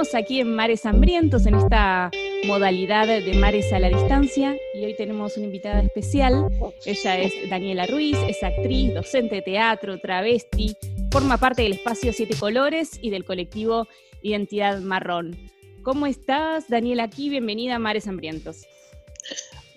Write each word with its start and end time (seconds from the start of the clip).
Seguimos 0.00 0.14
aquí 0.14 0.40
en 0.40 0.54
Mares 0.54 0.86
Hambrientos, 0.86 1.44
en 1.44 1.56
esta 1.56 2.10
modalidad 2.46 3.06
de 3.06 3.34
Mares 3.34 3.70
a 3.70 3.78
la 3.78 3.90
Distancia, 3.90 4.56
y 4.74 4.82
hoy 4.82 4.96
tenemos 4.96 5.36
una 5.36 5.44
invitada 5.44 5.82
especial. 5.82 6.48
Ella 6.86 7.18
es 7.18 7.34
Daniela 7.50 7.84
Ruiz, 7.84 8.16
es 8.26 8.42
actriz, 8.42 8.94
docente 8.94 9.34
de 9.36 9.42
teatro, 9.42 10.00
travesti, 10.00 10.74
forma 11.12 11.36
parte 11.36 11.60
del 11.60 11.74
espacio 11.74 12.14
Siete 12.14 12.34
Colores 12.34 12.98
y 13.02 13.10
del 13.10 13.26
colectivo 13.26 13.86
Identidad 14.22 14.80
Marrón. 14.80 15.36
¿Cómo 15.82 16.06
estás, 16.06 16.66
Daniela? 16.68 17.02
Aquí, 17.02 17.28
bienvenida 17.28 17.74
a 17.74 17.78
Mares 17.78 18.08
Hambrientos. 18.08 18.66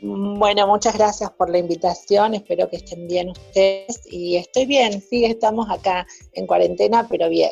Bueno, 0.01 0.67
muchas 0.67 0.97
gracias 0.97 1.31
por 1.31 1.49
la 1.49 1.57
invitación, 1.57 2.33
espero 2.33 2.69
que 2.69 2.77
estén 2.77 3.09
bien 3.09 3.27
ustedes 3.27 3.99
y 4.09 4.37
estoy 4.37 4.67
bien, 4.67 5.01
sí, 5.01 5.25
estamos 5.25 5.69
acá 5.69 6.07
en 6.31 6.47
cuarentena, 6.47 7.07
pero 7.09 7.27
bien 7.27 7.51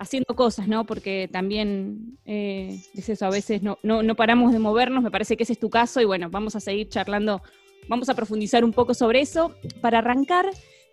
haciendo 0.00 0.34
cosas, 0.34 0.66
¿no? 0.66 0.86
Porque 0.86 1.28
también 1.30 2.18
eh, 2.24 2.82
es 2.94 3.08
eso, 3.10 3.26
a 3.26 3.30
veces 3.30 3.62
no, 3.62 3.78
no, 3.82 4.16
paramos 4.16 4.52
de 4.52 4.58
movernos, 4.58 5.02
me 5.02 5.10
parece 5.10 5.36
que 5.36 5.42
ese 5.42 5.52
es 5.52 5.60
tu 5.60 5.68
caso 5.68 6.00
y 6.00 6.06
bueno, 6.06 6.30
vamos 6.30 6.56
a 6.56 6.60
seguir 6.60 6.88
charlando, 6.88 7.42
vamos 7.86 8.08
a 8.08 8.14
profundizar 8.14 8.64
un 8.64 8.72
poco 8.72 8.94
sobre 8.94 9.20
eso. 9.20 9.54
Para 9.82 9.98
arrancar, 9.98 10.46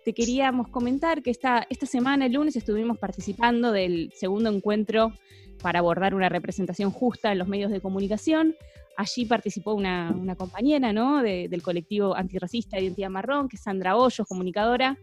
te 0.04 0.12
queríamos 0.12 0.68
comentar 0.68 1.22
que 1.22 1.30
esta, 1.30 1.66
esta 1.70 1.86
semana, 1.86 2.26
el 2.26 2.34
lunes, 2.34 2.54
estuvimos 2.54 2.98
participando 2.98 3.72
del 3.72 4.12
segundo 4.14 4.50
encuentro 4.50 5.14
para 5.62 5.78
abordar 5.78 6.14
una 6.14 6.28
representación 6.28 6.90
justa 6.90 7.32
en 7.32 7.38
los 7.38 7.48
medios 7.48 7.70
de 7.70 7.80
comunicación. 7.80 8.56
Allí 8.98 9.24
participó 9.24 9.72
una, 9.72 10.14
compañera 10.36 10.92
¿no? 10.92 11.22
del 11.22 11.62
colectivo 11.62 12.14
antirracista 12.14 12.78
Identidad 12.78 13.08
Marrón, 13.08 13.48
que 13.48 13.56
es 13.56 13.62
Sandra 13.62 13.96
Hoyos, 13.96 14.26
comunicadora, 14.28 14.98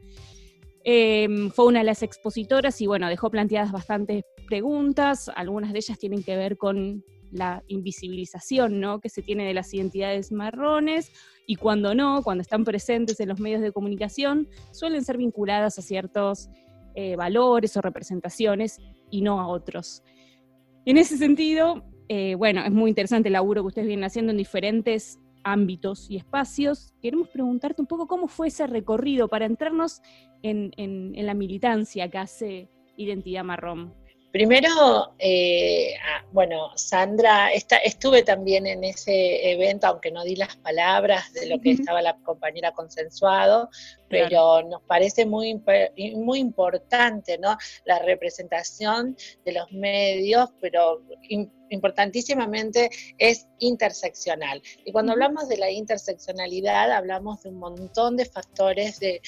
Em, 0.87 1.49
fue 1.49 1.65
una 1.65 1.79
de 1.79 1.85
las 1.85 2.03
expositoras 2.03 2.79
y 2.79 2.85
bueno, 2.85 3.09
dejó 3.09 3.31
planteadas 3.31 3.71
bastantes 3.71 4.23
preguntas, 4.45 5.31
algunas 5.35 5.73
de 5.73 5.79
ellas 5.79 5.97
tienen 5.97 6.21
que 6.21 6.35
ver 6.35 6.57
con 6.57 7.03
la 7.31 7.63
invisibilización 7.67 8.79
¿no? 8.79 8.99
que 8.99 9.09
se 9.09 9.23
tiene 9.23 9.47
de 9.47 9.55
las 9.55 9.73
identidades 9.73 10.31
marrones 10.31 11.11
y 11.47 11.55
cuando 11.55 11.95
no, 11.95 12.21
cuando 12.21 12.43
están 12.43 12.63
presentes 12.63 13.19
en 13.19 13.29
los 13.29 13.39
medios 13.39 13.61
de 13.61 13.71
comunicación, 13.71 14.47
suelen 14.71 15.03
ser 15.03 15.17
vinculadas 15.17 15.79
a 15.79 15.81
ciertos 15.81 16.49
eh, 16.93 17.15
valores 17.15 17.75
o 17.77 17.81
representaciones 17.81 18.77
y 19.09 19.21
no 19.21 19.41
a 19.41 19.47
otros. 19.47 20.03
En 20.85 20.97
ese 20.97 21.17
sentido, 21.17 21.83
eh, 22.09 22.35
bueno, 22.35 22.63
es 22.63 22.71
muy 22.71 22.89
interesante 22.89 23.29
el 23.29 23.33
laburo 23.33 23.63
que 23.63 23.67
ustedes 23.69 23.87
vienen 23.87 24.05
haciendo 24.05 24.31
en 24.31 24.37
diferentes 24.37 25.19
ámbitos 25.45 26.09
y 26.09 26.17
espacios. 26.17 26.93
Queremos 27.01 27.29
preguntarte 27.29 27.81
un 27.81 27.87
poco 27.87 28.07
cómo 28.07 28.27
fue 28.27 28.47
ese 28.47 28.67
recorrido 28.67 29.29
para 29.29 29.45
entrarnos 29.45 30.01
en, 30.41 31.13
la 31.15 31.33
militancia 31.33 32.09
que 32.09 32.17
hace 32.17 32.69
Identidad 32.97 33.43
Marrón. 33.43 33.93
Primero, 34.31 35.13
eh, 35.17 35.93
ah, 36.03 36.25
bueno, 36.33 36.71
Sandra, 36.75 37.53
estuve 37.53 38.21
también 38.23 38.67
en 38.67 38.83
ese 38.83 39.51
evento, 39.51 39.87
aunque 39.87 40.11
no 40.11 40.25
di 40.25 40.35
las 40.35 40.57
palabras 40.57 41.31
de 41.31 41.47
lo 41.47 41.61
que 41.61 41.71
estaba 41.71 42.01
la 42.01 42.17
compañera 42.17 42.73
consensuado, 42.73 43.69
pero 44.09 44.61
nos 44.63 44.81
parece 44.83 45.25
muy, 45.25 45.61
muy 46.15 46.39
importante, 46.39 47.37
¿no? 47.37 47.57
La 47.85 47.99
representación 47.99 49.17
de 49.43 49.51
los 49.53 49.71
medios, 49.71 50.49
pero 50.61 51.01
importantísimamente 51.69 52.89
es 53.17 53.47
interseccional. 53.59 54.61
Y 54.85 54.91
cuando 54.91 55.13
hablamos 55.13 55.49
de 55.49 55.57
la 55.57 55.71
interseccionalidad, 55.71 56.91
hablamos 56.91 57.41
de 57.43 57.49
un 57.49 57.59
montón 57.59 58.15
de 58.15 58.25
factores 58.25 58.99
de, 58.99 59.21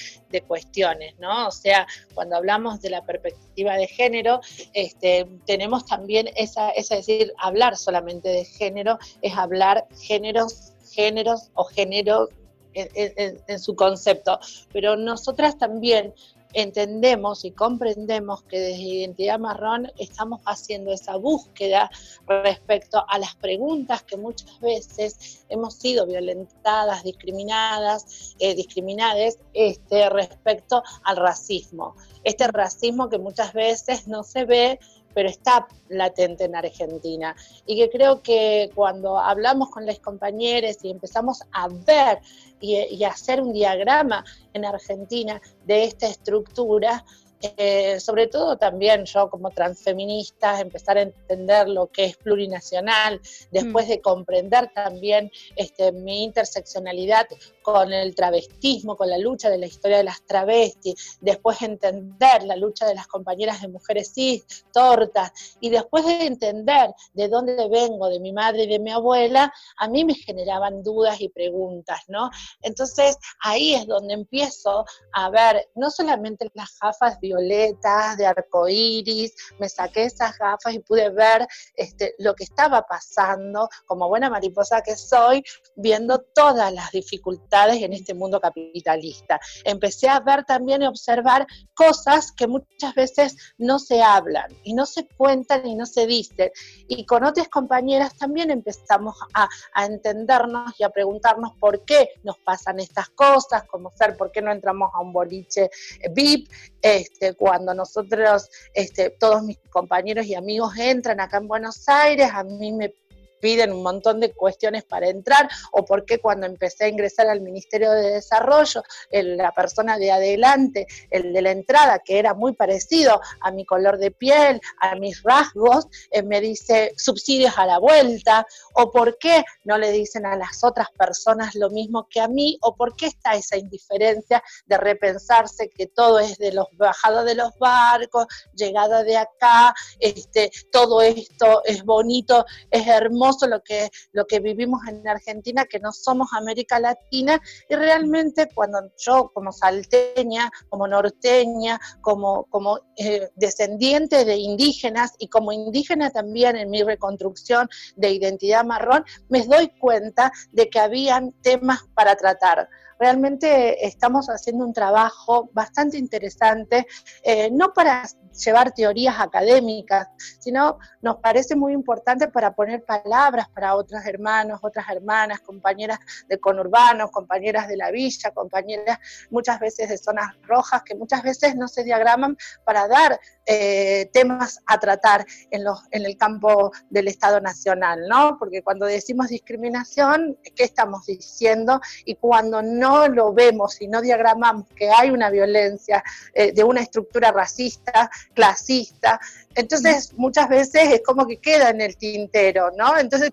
cuestiones, 0.46 1.18
¿no? 1.18 1.48
O 1.48 1.50
sea, 1.50 1.86
cuando 2.14 2.36
hablamos 2.36 2.80
de 2.80 2.90
la 2.90 3.04
perspectiva 3.04 3.76
de 3.76 3.88
género, 3.88 4.40
este, 4.72 5.26
tenemos 5.46 5.84
también 5.84 6.30
esa, 6.36 6.70
es 6.70 6.88
decir, 6.88 7.32
hablar 7.38 7.76
solamente 7.76 8.28
de 8.28 8.44
género 8.44 8.98
es 9.20 9.36
hablar 9.36 9.86
géneros 10.00 10.74
géneros 10.90 11.50
o 11.54 11.64
género 11.64 12.28
en, 12.74 13.58
su 13.58 13.74
concepto, 13.74 14.38
pero 14.72 14.96
nosotras 14.96 15.58
también 15.58 16.14
entendemos 16.54 17.44
y 17.44 17.50
comprendemos 17.50 18.42
que 18.44 18.58
desde 18.58 18.82
Identidad 18.82 19.38
Marrón 19.38 19.92
estamos 19.98 20.40
haciendo 20.46 20.92
esa 20.92 21.16
búsqueda 21.16 21.90
respecto 22.26 23.04
a 23.06 23.18
las 23.18 23.34
preguntas 23.36 24.02
que 24.02 24.16
muchas 24.16 24.58
veces 24.60 25.44
hemos 25.48 25.74
sido 25.74 26.06
violentadas, 26.06 27.04
discriminadas, 27.04 28.34
eh, 28.38 28.54
discriminadas 28.54 29.38
este, 29.52 30.08
respecto 30.08 30.82
al 31.04 31.16
racismo. 31.16 31.94
Este 32.24 32.46
racismo 32.48 33.08
que 33.08 33.18
muchas 33.18 33.52
veces 33.52 34.08
no 34.08 34.22
se 34.22 34.44
ve 34.44 34.80
pero 35.18 35.30
está 35.30 35.66
latente 35.88 36.44
en 36.44 36.54
Argentina. 36.54 37.34
Y 37.66 37.76
que 37.76 37.90
creo 37.90 38.22
que 38.22 38.70
cuando 38.72 39.18
hablamos 39.18 39.68
con 39.68 39.84
las 39.84 39.98
compañeras 39.98 40.78
y 40.84 40.92
empezamos 40.92 41.42
a 41.50 41.66
ver 41.66 42.20
y, 42.60 42.76
y 42.76 43.02
hacer 43.02 43.40
un 43.40 43.52
diagrama 43.52 44.24
en 44.52 44.64
Argentina 44.64 45.42
de 45.66 45.82
esta 45.82 46.06
estructura, 46.06 47.04
eh, 47.40 48.00
sobre 48.00 48.26
todo 48.26 48.56
también 48.56 49.04
yo 49.04 49.30
como 49.30 49.50
transfeminista, 49.50 50.60
empezar 50.60 50.98
a 50.98 51.02
entender 51.02 51.68
lo 51.68 51.86
que 51.86 52.06
es 52.06 52.16
plurinacional, 52.16 53.20
después 53.50 53.86
mm. 53.86 53.88
de 53.90 54.00
comprender 54.00 54.72
también 54.74 55.30
este, 55.54 55.92
mi 55.92 56.24
interseccionalidad 56.24 57.28
con 57.62 57.92
el 57.92 58.14
travestismo, 58.14 58.96
con 58.96 59.10
la 59.10 59.18
lucha 59.18 59.50
de 59.50 59.58
la 59.58 59.66
historia 59.66 59.98
de 59.98 60.04
las 60.04 60.22
travestis, 60.22 61.18
después 61.20 61.62
entender 61.62 62.42
la 62.44 62.56
lucha 62.56 62.86
de 62.86 62.94
las 62.94 63.06
compañeras 63.06 63.60
de 63.60 63.68
mujeres 63.68 64.12
cis, 64.14 64.64
tortas, 64.72 65.32
y 65.60 65.70
después 65.70 66.06
de 66.06 66.26
entender 66.26 66.90
de 67.12 67.28
dónde 67.28 67.68
vengo, 67.68 68.08
de 68.08 68.20
mi 68.20 68.32
madre 68.32 68.64
y 68.64 68.68
de 68.68 68.78
mi 68.78 68.90
abuela, 68.90 69.52
a 69.76 69.88
mí 69.88 70.04
me 70.04 70.14
generaban 70.14 70.82
dudas 70.82 71.20
y 71.20 71.28
preguntas, 71.28 72.00
¿no? 72.08 72.30
Entonces 72.62 73.16
ahí 73.40 73.74
es 73.74 73.86
donde 73.86 74.14
empiezo 74.14 74.84
a 75.12 75.30
ver 75.30 75.68
no 75.74 75.90
solamente 75.90 76.50
las 76.54 76.78
gafas 76.80 77.20
violetas, 77.28 78.16
de 78.16 78.26
arcoíris, 78.26 79.34
me 79.58 79.68
saqué 79.68 80.04
esas 80.04 80.36
gafas 80.38 80.72
y 80.72 80.80
pude 80.80 81.10
ver 81.10 81.46
este, 81.74 82.14
lo 82.18 82.34
que 82.34 82.44
estaba 82.44 82.82
pasando, 82.82 83.68
como 83.86 84.08
buena 84.08 84.30
mariposa 84.30 84.80
que 84.82 84.96
soy, 84.96 85.42
viendo 85.76 86.18
todas 86.34 86.72
las 86.72 86.90
dificultades 86.90 87.82
en 87.82 87.92
este 87.92 88.14
mundo 88.14 88.40
capitalista. 88.40 89.38
Empecé 89.64 90.08
a 90.08 90.20
ver 90.20 90.44
también 90.44 90.82
y 90.82 90.86
observar 90.86 91.46
cosas 91.74 92.32
que 92.32 92.46
muchas 92.46 92.94
veces 92.94 93.36
no 93.58 93.78
se 93.78 94.02
hablan 94.02 94.50
y 94.64 94.74
no 94.74 94.86
se 94.86 95.06
cuentan 95.06 95.66
y 95.66 95.74
no 95.74 95.86
se 95.86 96.06
dicen. 96.06 96.50
Y 96.88 97.04
con 97.04 97.24
otras 97.24 97.48
compañeras 97.48 98.16
también 98.16 98.50
empezamos 98.50 99.16
a, 99.34 99.48
entendernos 99.84 100.72
y 100.78 100.84
a 100.84 100.90
preguntarnos 100.90 101.52
por 101.58 101.84
qué 101.84 102.10
nos 102.22 102.38
pasan 102.38 102.80
estas 102.80 103.08
cosas, 103.10 103.64
como 103.64 103.90
ser 103.90 104.16
por 104.16 104.30
qué 104.32 104.42
no 104.42 104.52
entramos 104.52 104.90
a 104.94 105.00
un 105.00 105.12
boliche 105.12 105.70
VIP, 106.12 106.50
este, 106.82 107.17
cuando 107.36 107.74
nosotros, 107.74 108.48
este, 108.74 109.10
todos 109.10 109.42
mis 109.42 109.58
compañeros 109.70 110.26
y 110.26 110.34
amigos 110.34 110.76
entran 110.78 111.20
acá 111.20 111.38
en 111.38 111.48
Buenos 111.48 111.88
Aires, 111.88 112.30
a 112.32 112.44
mí 112.44 112.72
me 112.72 112.94
piden 113.40 113.72
un 113.72 113.82
montón 113.82 114.20
de 114.20 114.32
cuestiones 114.32 114.84
para 114.84 115.08
entrar, 115.08 115.48
o 115.72 115.84
por 115.84 116.04
qué 116.04 116.18
cuando 116.18 116.46
empecé 116.46 116.84
a 116.84 116.88
ingresar 116.88 117.28
al 117.28 117.40
Ministerio 117.40 117.92
de 117.92 118.12
Desarrollo, 118.12 118.82
la 119.10 119.52
persona 119.52 119.98
de 119.98 120.10
adelante, 120.10 120.86
el 121.10 121.32
de 121.32 121.42
la 121.42 121.50
entrada, 121.50 122.00
que 122.00 122.18
era 122.18 122.34
muy 122.34 122.52
parecido 122.54 123.20
a 123.40 123.50
mi 123.50 123.64
color 123.64 123.98
de 123.98 124.10
piel, 124.10 124.60
a 124.80 124.94
mis 124.96 125.22
rasgos, 125.22 125.86
eh, 126.10 126.22
me 126.22 126.40
dice 126.40 126.92
subsidios 126.96 127.56
a 127.58 127.66
la 127.66 127.78
vuelta, 127.78 128.46
o 128.74 128.90
por 128.90 129.18
qué 129.18 129.44
no 129.64 129.78
le 129.78 129.90
dicen 129.92 130.26
a 130.26 130.36
las 130.36 130.64
otras 130.64 130.88
personas 130.90 131.54
lo 131.54 131.70
mismo 131.70 132.08
que 132.08 132.20
a 132.20 132.28
mí, 132.28 132.58
o 132.62 132.74
por 132.74 132.96
qué 132.96 133.06
está 133.06 133.34
esa 133.34 133.56
indiferencia 133.56 134.42
de 134.66 134.76
repensarse 134.76 135.68
que 135.70 135.86
todo 135.86 136.18
es 136.18 136.38
de 136.38 136.52
los 136.52 136.66
bajados 136.72 137.24
de 137.24 137.34
los 137.34 137.56
barcos, 137.58 138.26
llegada 138.54 139.02
de 139.04 139.16
acá, 139.16 139.74
este, 139.98 140.50
todo 140.70 141.02
esto 141.02 141.62
es 141.64 141.84
bonito, 141.84 142.44
es 142.70 142.86
hermoso 142.86 143.27
lo 143.48 143.62
que, 143.62 143.90
lo 144.12 144.26
que 144.26 144.40
vivimos 144.40 144.80
en 144.88 145.06
Argentina, 145.06 145.64
que 145.64 145.78
no 145.78 145.92
somos 145.92 146.28
América 146.32 146.80
Latina, 146.80 147.40
y 147.68 147.74
realmente 147.74 148.48
cuando 148.54 148.78
yo 148.98 149.30
como 149.34 149.52
salteña, 149.52 150.50
como 150.68 150.86
norteña, 150.88 151.78
como, 152.00 152.44
como 152.44 152.80
eh, 152.96 153.30
descendiente 153.36 154.24
de 154.24 154.36
indígenas 154.36 155.12
y 155.18 155.28
como 155.28 155.52
indígena 155.52 156.10
también 156.10 156.56
en 156.56 156.70
mi 156.70 156.82
reconstrucción 156.82 157.68
de 157.96 158.10
identidad 158.10 158.64
marrón, 158.64 159.04
me 159.28 159.44
doy 159.46 159.68
cuenta 159.78 160.32
de 160.52 160.68
que 160.68 160.80
habían 160.80 161.32
temas 161.42 161.80
para 161.94 162.16
tratar 162.16 162.68
realmente 162.98 163.86
estamos 163.86 164.26
haciendo 164.28 164.64
un 164.64 164.72
trabajo 164.72 165.50
bastante 165.52 165.98
interesante, 165.98 166.86
eh, 167.22 167.50
no 167.50 167.72
para 167.72 168.04
llevar 168.44 168.72
teorías 168.72 169.18
académicas, 169.18 170.08
sino 170.38 170.78
nos 171.02 171.16
parece 171.16 171.56
muy 171.56 171.72
importante 171.72 172.28
para 172.28 172.54
poner 172.54 172.84
palabras 172.84 173.48
para 173.48 173.74
otros 173.74 174.04
hermanos, 174.06 174.60
otras 174.62 174.88
hermanas, 174.88 175.40
compañeras 175.40 175.98
de 176.28 176.38
conurbanos, 176.38 177.10
compañeras 177.10 177.68
de 177.68 177.76
la 177.76 177.90
villa, 177.90 178.30
compañeras 178.32 178.98
muchas 179.30 179.58
veces 179.60 179.88
de 179.88 179.98
zonas 179.98 180.36
rojas, 180.42 180.82
que 180.84 180.94
muchas 180.94 181.22
veces 181.22 181.56
no 181.56 181.68
se 181.68 181.84
diagraman 181.84 182.36
para 182.64 182.86
dar 182.88 183.18
eh, 183.50 184.10
temas 184.12 184.60
a 184.66 184.78
tratar 184.78 185.24
en, 185.50 185.64
los, 185.64 185.80
en 185.90 186.04
el 186.04 186.18
campo 186.18 186.70
del 186.90 187.08
Estado 187.08 187.40
Nacional, 187.40 188.06
¿no? 188.06 188.36
Porque 188.38 188.62
cuando 188.62 188.84
decimos 188.84 189.28
discriminación, 189.28 190.36
¿qué 190.54 190.64
estamos 190.64 191.06
diciendo? 191.06 191.80
Y 192.04 192.16
cuando 192.16 192.60
no 192.60 193.08
lo 193.08 193.32
vemos 193.32 193.80
y 193.80 193.88
no 193.88 194.02
diagramamos 194.02 194.66
que 194.76 194.90
hay 194.90 195.08
una 195.08 195.30
violencia 195.30 196.04
eh, 196.34 196.52
de 196.52 196.62
una 196.62 196.82
estructura 196.82 197.32
racista, 197.32 198.10
clasista, 198.34 199.18
entonces, 199.58 200.12
muchas 200.16 200.48
veces 200.48 200.92
es 200.92 201.02
como 201.04 201.26
que 201.26 201.38
queda 201.38 201.70
en 201.70 201.80
el 201.80 201.96
tintero, 201.96 202.70
¿no? 202.76 202.96
Entonces, 202.96 203.32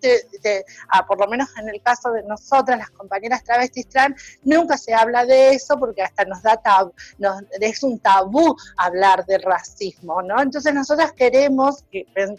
ah, 0.89 1.05
por 1.05 1.19
lo 1.19 1.27
menos 1.27 1.49
en 1.59 1.69
el 1.69 1.79
caso 1.83 2.11
de 2.11 2.23
nosotras, 2.23 2.79
las 2.79 2.89
compañeras 2.89 3.43
travestis 3.43 3.87
trans, 3.87 4.39
nunca 4.43 4.75
se 4.75 4.95
habla 4.95 5.23
de 5.23 5.49
eso 5.49 5.77
porque 5.77 6.01
hasta 6.01 6.25
nos 6.25 6.41
da 6.41 6.57
tabú, 6.57 6.93
nos, 7.19 7.43
es 7.61 7.83
un 7.83 7.99
tabú 7.99 8.55
hablar 8.75 9.23
de 9.27 9.37
racismo, 9.37 10.23
¿no? 10.23 10.41
Entonces, 10.41 10.73
nosotras 10.73 11.11
queremos, 11.11 11.85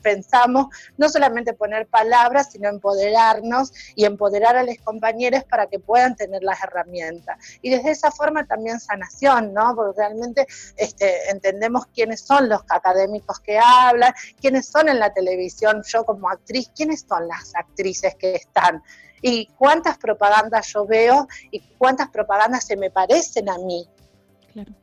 pensamos, 0.03 0.67
no 0.97 1.09
solamente 1.09 1.53
poner 1.53 1.87
palabras, 1.87 2.50
sino 2.50 2.69
empoderarnos 2.69 3.73
y 3.94 4.05
empoderar 4.05 4.56
a 4.56 4.65
las 4.65 4.79
compañeras 4.79 5.44
para 5.44 5.69
que 5.69 5.79
puedan 5.79 6.17
tener 6.17 6.43
las 6.43 6.61
herramientas. 6.61 7.38
Y 7.62 7.71
desde 7.71 7.93
esa 7.93 8.11
forma 8.11 8.49
también 8.49 8.81
sanación, 8.81 9.55
¿no? 9.55 9.77
Porque 9.77 9.97
realmente 9.97 10.44
este, 10.77 11.31
entendemos 11.31 11.87
quiénes 11.94 12.23
son 12.23 12.49
los 12.49 12.62
académicos 12.69 13.38
que 13.38 13.56
hay, 13.59 13.75
hablan, 13.76 14.12
quiénes 14.40 14.67
son 14.69 14.88
en 14.88 14.99
la 14.99 15.12
televisión, 15.12 15.82
yo 15.87 16.05
como 16.05 16.28
actriz, 16.28 16.70
quiénes 16.75 17.05
son 17.08 17.28
las 17.28 17.55
actrices 17.55 18.14
que 18.17 18.34
están 18.34 18.82
y 19.23 19.46
cuántas 19.58 19.99
propagandas 19.99 20.73
yo 20.73 20.87
veo 20.87 21.26
y 21.50 21.61
cuántas 21.78 22.11
propagandas 22.11 22.67
se 22.67 22.76
me 22.76 22.90
parecen 22.90 23.49
a 23.49 23.58
mí. 23.58 23.87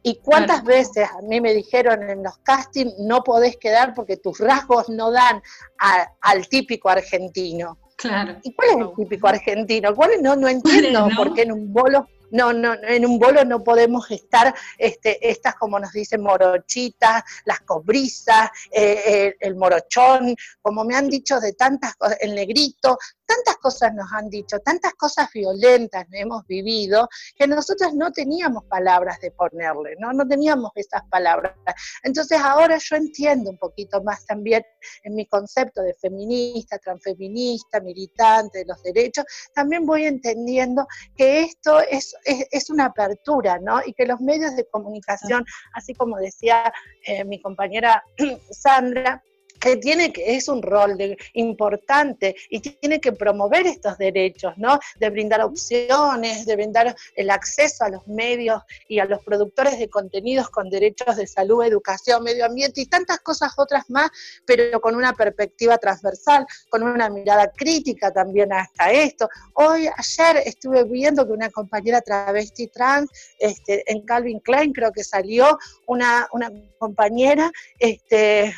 y 0.03 0.17
cuántas 0.17 0.63
veces 0.63 1.09
a 1.09 1.21
mí 1.23 1.41
me 1.41 1.51
dijeron 1.51 2.07
en 2.07 2.21
los 2.21 2.37
castings, 2.39 2.93
no 2.99 3.23
podés 3.23 3.57
quedar 3.57 3.95
porque 3.95 4.17
tus 4.17 4.37
rasgos 4.37 4.87
no 4.87 5.11
dan 5.11 5.41
al 6.21 6.47
típico 6.47 6.89
argentino. 6.89 7.79
Claro. 7.95 8.37
¿Y 8.43 8.53
cuál 8.53 8.69
es 8.69 8.75
el 8.75 8.95
típico 8.95 9.27
argentino? 9.27 9.95
¿Cuál 9.95 10.21
no, 10.21 10.35
no 10.35 10.47
entiendo 10.47 11.09
por 11.15 11.33
qué 11.33 11.41
en 11.41 11.53
un 11.53 11.73
bolo 11.73 12.07
no, 12.33 12.51
no, 12.51 12.73
en 12.73 13.05
un 13.05 13.19
bolo 13.19 13.45
no 13.45 13.63
podemos 13.63 14.09
estar 14.11 14.53
este, 14.77 15.29
estas, 15.29 15.55
como 15.55 15.79
nos 15.79 15.93
dicen, 15.93 16.21
morochitas, 16.21 17.23
las 17.45 17.61
cobrizas, 17.61 18.49
eh, 18.71 19.35
el 19.39 19.55
morochón, 19.55 20.35
como 20.61 20.83
me 20.83 20.95
han 20.95 21.09
dicho 21.09 21.39
de 21.39 21.53
tantas 21.53 21.95
cosas, 21.95 22.17
el 22.21 22.33
negrito, 22.33 22.97
tantas 23.33 23.57
cosas 23.57 23.93
nos 23.93 24.11
han 24.11 24.29
dicho, 24.29 24.59
tantas 24.59 24.93
cosas 24.93 25.29
violentas 25.33 26.05
hemos 26.11 26.45
vivido, 26.45 27.07
que 27.35 27.47
nosotros 27.47 27.93
no 27.93 28.11
teníamos 28.11 28.65
palabras 28.65 29.19
de 29.19 29.31
ponerle, 29.31 29.95
¿no? 29.99 30.13
No 30.13 30.27
teníamos 30.27 30.71
esas 30.75 31.01
palabras. 31.09 31.53
Entonces 32.03 32.39
ahora 32.39 32.77
yo 32.77 32.95
entiendo 32.95 33.49
un 33.49 33.57
poquito 33.57 34.03
más 34.03 34.25
también 34.25 34.63
en 35.03 35.15
mi 35.15 35.25
concepto 35.25 35.81
de 35.81 35.93
feminista, 35.95 36.77
transfeminista, 36.77 37.79
militante 37.79 38.59
de 38.59 38.65
los 38.65 38.81
derechos, 38.83 39.25
también 39.53 39.85
voy 39.85 40.05
entendiendo 40.05 40.85
que 41.15 41.41
esto 41.41 41.79
es, 41.79 42.15
es, 42.25 42.69
una 42.69 42.85
apertura, 42.85 43.59
¿no? 43.59 43.81
Y 43.85 43.93
que 43.93 44.05
los 44.05 44.19
medios 44.19 44.55
de 44.55 44.65
comunicación, 44.65 45.45
así 45.73 45.93
como 45.93 46.17
decía 46.17 46.71
eh, 47.05 47.23
mi 47.23 47.41
compañera 47.41 48.03
Sandra, 48.51 49.21
que 49.63 49.77
tiene 49.77 50.11
que 50.11 50.35
es 50.35 50.49
un 50.49 50.61
rol 50.61 50.97
importante 51.33 52.35
y 52.49 52.59
tiene 52.59 52.99
que 52.99 53.13
promover 53.13 53.65
estos 53.65 53.97
derechos, 53.97 54.53
¿no? 54.57 54.77
De 54.99 55.09
brindar 55.09 55.39
opciones, 55.39 56.45
de 56.45 56.55
brindar 56.57 56.93
el 57.15 57.29
acceso 57.29 57.85
a 57.85 57.89
los 57.89 58.05
medios 58.05 58.61
y 58.89 58.99
a 58.99 59.05
los 59.05 59.23
productores 59.23 59.79
de 59.79 59.89
contenidos 59.89 60.49
con 60.49 60.69
derechos 60.69 61.15
de 61.15 61.27
salud, 61.27 61.63
educación, 61.63 62.23
medio 62.23 62.45
ambiente 62.45 62.81
y 62.81 62.87
tantas 62.87 63.19
cosas 63.19 63.53
otras 63.55 63.89
más, 63.89 64.11
pero 64.45 64.81
con 64.81 64.95
una 64.95 65.13
perspectiva 65.13 65.77
transversal, 65.77 66.45
con 66.69 66.83
una 66.83 67.09
mirada 67.09 67.49
crítica 67.55 68.11
también 68.11 68.51
hasta 68.51 68.91
esto. 68.91 69.29
Hoy, 69.53 69.87
ayer 69.87 70.43
estuve 70.45 70.83
viendo 70.83 71.25
que 71.25 71.31
una 71.31 71.49
compañera 71.49 72.01
travesti 72.01 72.67
trans, 72.67 73.09
este, 73.39 73.89
en 73.89 74.01
Calvin 74.01 74.41
Klein 74.41 74.73
creo 74.73 74.91
que 74.91 75.05
salió 75.05 75.57
una, 75.87 76.27
una 76.33 76.51
compañera 76.79 77.49
este, 77.79 78.53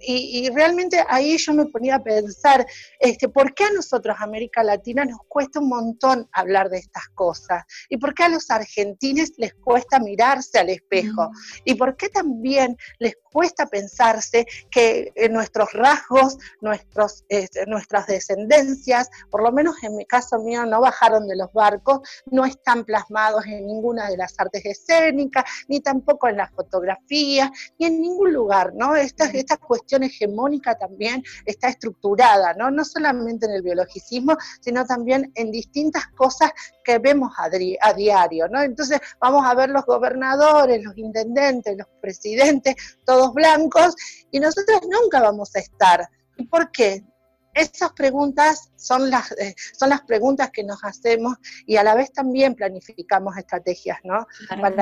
y, 0.00 0.48
realmente 0.50 1.02
ahí 1.08 1.36
yo 1.38 1.54
me 1.54 1.66
ponía 1.66 1.96
a 1.96 2.02
pensar, 2.02 2.66
este, 2.98 3.28
¿por 3.28 3.54
qué 3.54 3.64
a 3.64 3.72
nosotros, 3.72 4.16
América 4.18 4.62
Latina, 4.62 5.04
nos 5.04 5.20
cuesta 5.28 5.60
un 5.60 5.68
montón 5.68 6.28
hablar 6.32 6.70
de 6.70 6.78
estas 6.78 7.08
cosas? 7.14 7.64
¿Y 7.88 7.96
por 7.96 8.14
qué 8.14 8.24
a 8.24 8.28
los 8.28 8.50
argentinos 8.50 9.30
les 9.36 9.54
cuesta 9.54 10.00
mirarse 10.00 10.58
al 10.58 10.70
espejo? 10.70 11.30
¿Y 11.64 11.74
por 11.74 11.96
qué 11.96 12.08
también 12.08 12.76
les 12.98 13.14
cuesta 13.16 13.29
pensarse 13.70 14.46
que 14.70 15.12
nuestros 15.30 15.72
rasgos, 15.72 16.38
nuestros, 16.60 17.24
este, 17.28 17.66
nuestras 17.66 18.06
descendencias, 18.06 19.10
por 19.30 19.42
lo 19.42 19.52
menos 19.52 19.76
en 19.82 19.96
mi 19.96 20.04
caso 20.04 20.38
mío, 20.38 20.66
no 20.66 20.80
bajaron 20.80 21.26
de 21.28 21.36
los 21.36 21.52
barcos, 21.52 22.00
no 22.26 22.44
están 22.44 22.84
plasmados 22.84 23.46
en 23.46 23.66
ninguna 23.66 24.08
de 24.08 24.16
las 24.16 24.34
artes 24.38 24.64
escénicas, 24.64 25.44
ni 25.68 25.80
tampoco 25.80 26.28
en 26.28 26.36
las 26.36 26.50
fotografías, 26.50 27.50
ni 27.78 27.86
en 27.86 28.00
ningún 28.00 28.32
lugar, 28.32 28.72
¿no? 28.74 28.96
Esta, 28.96 29.26
esta 29.26 29.56
cuestión 29.56 30.02
hegemónica 30.02 30.76
también 30.76 31.22
está 31.44 31.68
estructurada, 31.68 32.54
¿no? 32.54 32.70
No 32.70 32.84
solamente 32.84 33.46
en 33.46 33.52
el 33.52 33.62
biologicismo, 33.62 34.36
sino 34.60 34.84
también 34.84 35.32
en 35.34 35.50
distintas 35.50 36.06
cosas 36.08 36.50
que 36.84 36.98
vemos 36.98 37.32
a, 37.38 37.44
a 37.44 37.92
diario, 37.92 38.48
¿no? 38.48 38.60
Entonces 38.62 39.00
vamos 39.20 39.44
a 39.46 39.54
ver 39.54 39.70
los 39.70 39.84
gobernadores, 39.84 40.82
los 40.82 40.96
intendentes, 40.96 41.76
los 41.76 41.86
presidentes, 42.00 42.74
todos 43.20 43.34
blancos, 43.34 43.94
y 44.30 44.40
nosotros 44.40 44.80
nunca 44.88 45.20
vamos 45.20 45.54
a 45.54 45.60
estar. 45.60 46.08
¿Y 46.36 46.46
por 46.46 46.70
qué? 46.70 47.04
Esas 47.52 47.92
preguntas 47.92 48.70
son 48.76 49.10
las, 49.10 49.32
eh, 49.32 49.54
son 49.76 49.90
las 49.90 50.02
preguntas 50.02 50.50
que 50.52 50.62
nos 50.62 50.78
hacemos 50.84 51.36
y 51.66 51.76
a 51.76 51.82
la 51.82 51.96
vez 51.96 52.12
también 52.12 52.54
planificamos 52.54 53.36
estrategias, 53.36 53.98
¿no? 54.04 54.24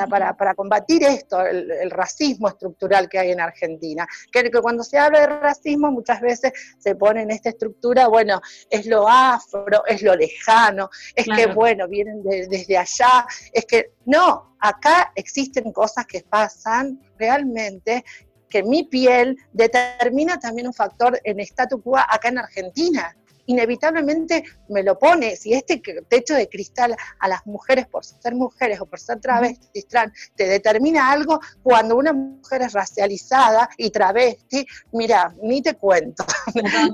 Para, 0.07 0.37
para, 0.37 0.55
combatir 0.55 1.03
esto, 1.03 1.41
el, 1.47 1.91
racismo 1.91 2.47
estructural 2.49 3.09
que 3.09 3.19
hay 3.19 3.31
en 3.31 3.41
Argentina. 3.41 4.07
Que, 4.31 4.51
que, 4.51 4.61
cuando 4.61 4.85
se 4.85 4.99
habla 4.99 5.21
de 5.21 5.27
racismo 5.27 5.91
muchas 5.91 6.21
veces 6.21 6.53
se 6.79 6.95
pone 6.95 7.23
en 7.23 7.31
esta 7.31 7.49
estructura, 7.49 8.07
bueno, 8.07 8.39
es 8.69 8.85
lo 8.85 9.09
afro, 9.09 9.83
es 9.87 10.03
lo 10.03 10.15
lejano, 10.15 10.91
es 11.15 11.27
que, 11.27 11.47
bueno, 11.47 11.89
vienen 11.89 12.23
desde 12.23 12.77
allá, 12.77 13.27
es 13.51 13.65
que 13.65 13.95
no, 14.05 14.57
acá 14.61 15.13
existen 15.15 15.73
cosas 15.73 16.07
que 16.07 16.21
pasan 16.23 17.01
realmente 17.19 18.05
que 18.49 18.63
mi 18.63 18.85
piel 18.85 19.37
determina 19.53 20.39
también 20.39 20.67
un 20.67 20.75
factor 20.75 21.21
en 21.25 21.41
statu 21.41 21.83
quo 21.83 21.99
acá 21.99 22.29
en 22.29 22.39
Argentina. 22.39 23.15
Inevitablemente 23.47 24.45
me 24.69 24.83
lo 24.83 24.99
pone, 24.99 25.35
si 25.35 25.55
este 25.55 25.81
techo 26.07 26.35
de 26.35 26.51
cristal 26.51 26.95
a 27.19 27.29
las 27.29 27.47
mujeres 27.47 27.87
por 27.87 28.05
ser 28.05 28.35
mujeres 28.35 28.79
o 28.79 28.85
por 28.85 29.01
ser 29.01 29.21
travestis, 29.21 29.89
trans, 29.89 30.13
te 30.37 30.47
determina 30.47 31.11
algo, 31.11 31.41
cuando 31.63 31.97
una 31.97 32.13
mujer 32.13 32.61
es 32.61 32.75
racializada 32.75 33.71
y 33.79 33.89
travesti, 33.89 34.67
mira, 34.93 35.35
ni 35.43 35.63
te 35.63 35.75
cuento. 35.75 36.27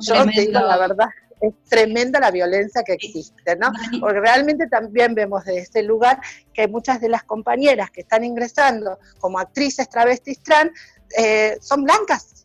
Yo 0.00 0.24
te 0.26 0.42
digo 0.42 0.60
la 0.60 0.76
verdad 0.76 1.08
es 1.40 1.54
tremenda 1.68 2.20
la 2.20 2.30
violencia 2.30 2.82
que 2.82 2.94
existe, 2.94 3.56
¿no? 3.56 3.72
Porque 4.00 4.20
realmente 4.20 4.66
también 4.66 5.14
vemos 5.14 5.44
desde 5.44 5.60
este 5.60 5.82
lugar 5.82 6.20
que 6.52 6.68
muchas 6.68 7.00
de 7.00 7.08
las 7.08 7.24
compañeras 7.24 7.90
que 7.90 8.02
están 8.02 8.24
ingresando 8.24 8.98
como 9.18 9.38
actrices 9.38 9.88
travestis 9.88 10.40
trans 10.42 10.70
eh, 11.16 11.58
son 11.60 11.84
blancas. 11.84 12.44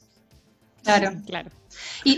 Claro, 0.84 1.12
claro. 1.26 1.50
Y 2.04 2.18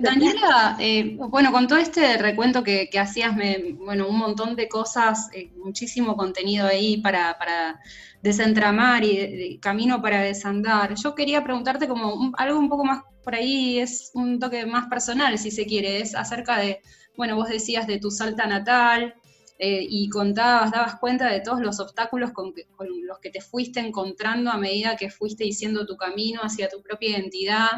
Daniela, 0.00 0.76
eh, 0.78 1.16
bueno, 1.16 1.52
con 1.52 1.66
todo 1.66 1.78
este 1.78 2.18
recuento 2.18 2.62
que, 2.62 2.88
hacías, 2.98 3.34
me, 3.34 3.72
bueno, 3.78 4.06
un 4.08 4.18
montón 4.18 4.56
de 4.56 4.68
cosas, 4.68 5.28
eh, 5.32 5.50
muchísimo 5.56 6.16
contenido 6.16 6.66
ahí 6.66 6.98
para, 6.98 7.80
desentramar 8.22 9.02
y 9.02 9.58
camino 9.58 10.00
para 10.00 10.22
desandar. 10.22 10.94
Yo 10.94 11.14
quería 11.14 11.42
preguntarte 11.42 11.88
como 11.88 12.30
algo 12.36 12.58
un 12.58 12.68
poco 12.68 12.84
más 12.84 13.02
por 13.24 13.34
ahí, 13.34 13.78
es 13.78 14.10
un 14.14 14.38
toque 14.38 14.64
más 14.66 14.86
personal, 14.88 15.38
si 15.38 15.50
se 15.50 15.66
quiere, 15.66 16.00
es 16.00 16.14
acerca 16.14 16.58
de, 16.58 16.80
bueno, 17.16 17.36
vos 17.36 17.48
decías 17.48 17.86
de 17.86 17.98
tu 17.98 18.10
salta 18.10 18.46
natal, 18.46 19.14
eh, 19.58 19.86
y 19.88 20.08
contabas, 20.08 20.72
dabas 20.72 20.98
cuenta 20.98 21.30
de 21.30 21.40
todos 21.40 21.60
los 21.60 21.78
obstáculos 21.78 22.32
con, 22.32 22.52
los 22.78 23.18
que 23.20 23.30
te 23.30 23.40
fuiste 23.40 23.80
encontrando 23.80 24.50
a 24.50 24.56
medida 24.56 24.96
que 24.96 25.10
fuiste 25.10 25.44
diciendo 25.44 25.86
tu 25.86 25.96
camino 25.96 26.40
hacia 26.42 26.68
tu 26.68 26.82
propia 26.82 27.10
identidad. 27.10 27.70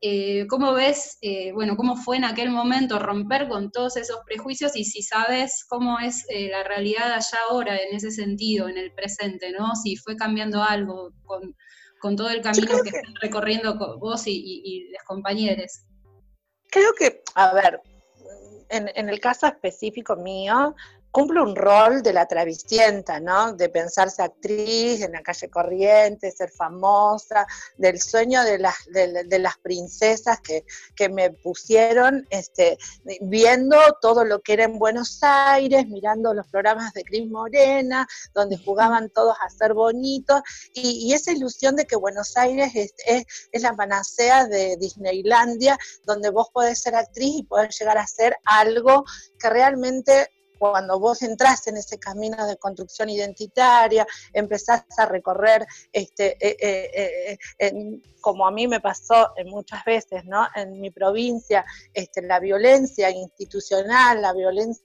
Eh, 0.00 0.48
¿Cómo 0.48 0.72
ves, 0.72 1.18
eh, 1.20 1.52
bueno, 1.52 1.76
cómo 1.76 1.94
fue 1.94 2.16
en 2.16 2.24
aquel 2.24 2.50
momento 2.50 2.98
romper 2.98 3.46
con 3.46 3.70
todos 3.70 3.96
esos 3.96 4.18
prejuicios 4.26 4.74
y 4.74 4.84
si 4.84 5.02
sabes 5.02 5.64
cómo 5.68 6.00
es 6.00 6.26
la 6.50 6.64
realidad 6.64 7.12
allá 7.12 7.38
ahora 7.48 7.76
en 7.76 7.94
ese 7.94 8.10
sentido, 8.10 8.68
en 8.68 8.78
el 8.78 8.92
presente, 8.92 9.52
¿no? 9.52 9.76
Si 9.76 9.94
fue 9.96 10.16
cambiando 10.16 10.60
algo 10.64 11.12
con, 11.22 12.16
todo 12.16 12.30
el 12.30 12.40
camino 12.40 12.82
que, 12.82 12.88
están 12.88 13.14
recorriendo 13.20 13.78
vos 14.00 14.26
y, 14.26 14.32
y, 14.32 14.62
y 14.64 14.90
los 14.90 15.04
compañeros. 15.06 15.84
Creo 16.68 16.92
que, 16.98 17.22
a 17.36 17.54
ver, 17.54 17.80
en, 18.70 18.90
en, 18.96 19.08
el 19.08 19.20
caso 19.20 19.46
específico 19.46 20.16
mío, 20.16 20.74
cumple 21.12 21.42
un 21.42 21.54
rol 21.54 22.02
de 22.02 22.14
la 22.14 22.26
travestienta, 22.26 23.20
¿no? 23.20 23.52
De 23.52 23.68
pensarse 23.68 24.22
actriz 24.22 25.02
en 25.02 25.12
la 25.12 25.22
calle 25.22 25.50
Corrientes, 25.50 26.36
ser 26.38 26.50
famosa, 26.50 27.46
del 27.76 28.00
sueño 28.00 28.42
de 28.42 28.58
las, 28.58 28.74
de, 28.86 29.38
las 29.38 29.58
princesas 29.58 30.40
que, 30.40 30.64
me 31.10 31.30
pusieron 31.30 32.26
este, 32.30 32.78
viendo 33.20 33.76
todo 34.00 34.24
lo 34.24 34.40
que 34.40 34.54
era 34.54 34.64
en 34.64 34.78
Buenos 34.78 35.18
Aires, 35.22 35.86
mirando 35.88 36.32
los 36.32 36.46
programas 36.46 36.94
de 36.94 37.04
Cris 37.04 37.28
Morena, 37.28 38.06
donde 38.34 38.56
jugaban 38.56 39.10
todos 39.10 39.36
a 39.44 39.50
ser 39.50 39.74
bonitos, 39.74 40.40
y, 40.72 41.12
esa 41.12 41.32
ilusión 41.32 41.76
de 41.76 41.84
que 41.84 41.96
Buenos 41.96 42.36
Aires 42.38 42.72
es, 42.74 42.94
es, 43.52 43.62
la 43.62 43.74
panacea 43.74 44.46
de 44.46 44.78
Disneylandia, 44.78 45.76
donde 46.04 46.30
vos 46.30 46.48
podés 46.54 46.80
ser 46.80 46.94
actriz 46.94 47.34
y 47.36 47.42
poder 47.42 47.70
llegar 47.70 47.98
a 47.98 48.06
ser 48.06 48.34
algo 48.44 49.04
que 49.38 49.50
realmente 49.50 50.30
cuando 50.62 51.00
vos 51.00 51.22
entras 51.22 51.66
en 51.66 51.76
ese 51.76 51.98
camino 51.98 52.46
de 52.46 52.56
construcción 52.56 53.08
identitaria, 53.08 54.06
empezás 54.32 54.84
a 54.96 55.06
recorrer, 55.06 55.66
este, 55.92 56.36
eh, 56.38 56.56
eh, 56.62 57.38
eh, 57.58 58.00
como 58.20 58.46
a 58.46 58.52
mí 58.52 58.68
me 58.68 58.78
pasó 58.78 59.34
muchas 59.46 59.84
veces, 59.84 60.24
¿no? 60.24 60.46
En 60.54 60.80
mi 60.80 60.92
provincia, 60.92 61.64
este, 61.92 62.22
la 62.22 62.38
violencia 62.38 63.10
institucional, 63.10 64.22
la 64.22 64.32
violencia 64.32 64.84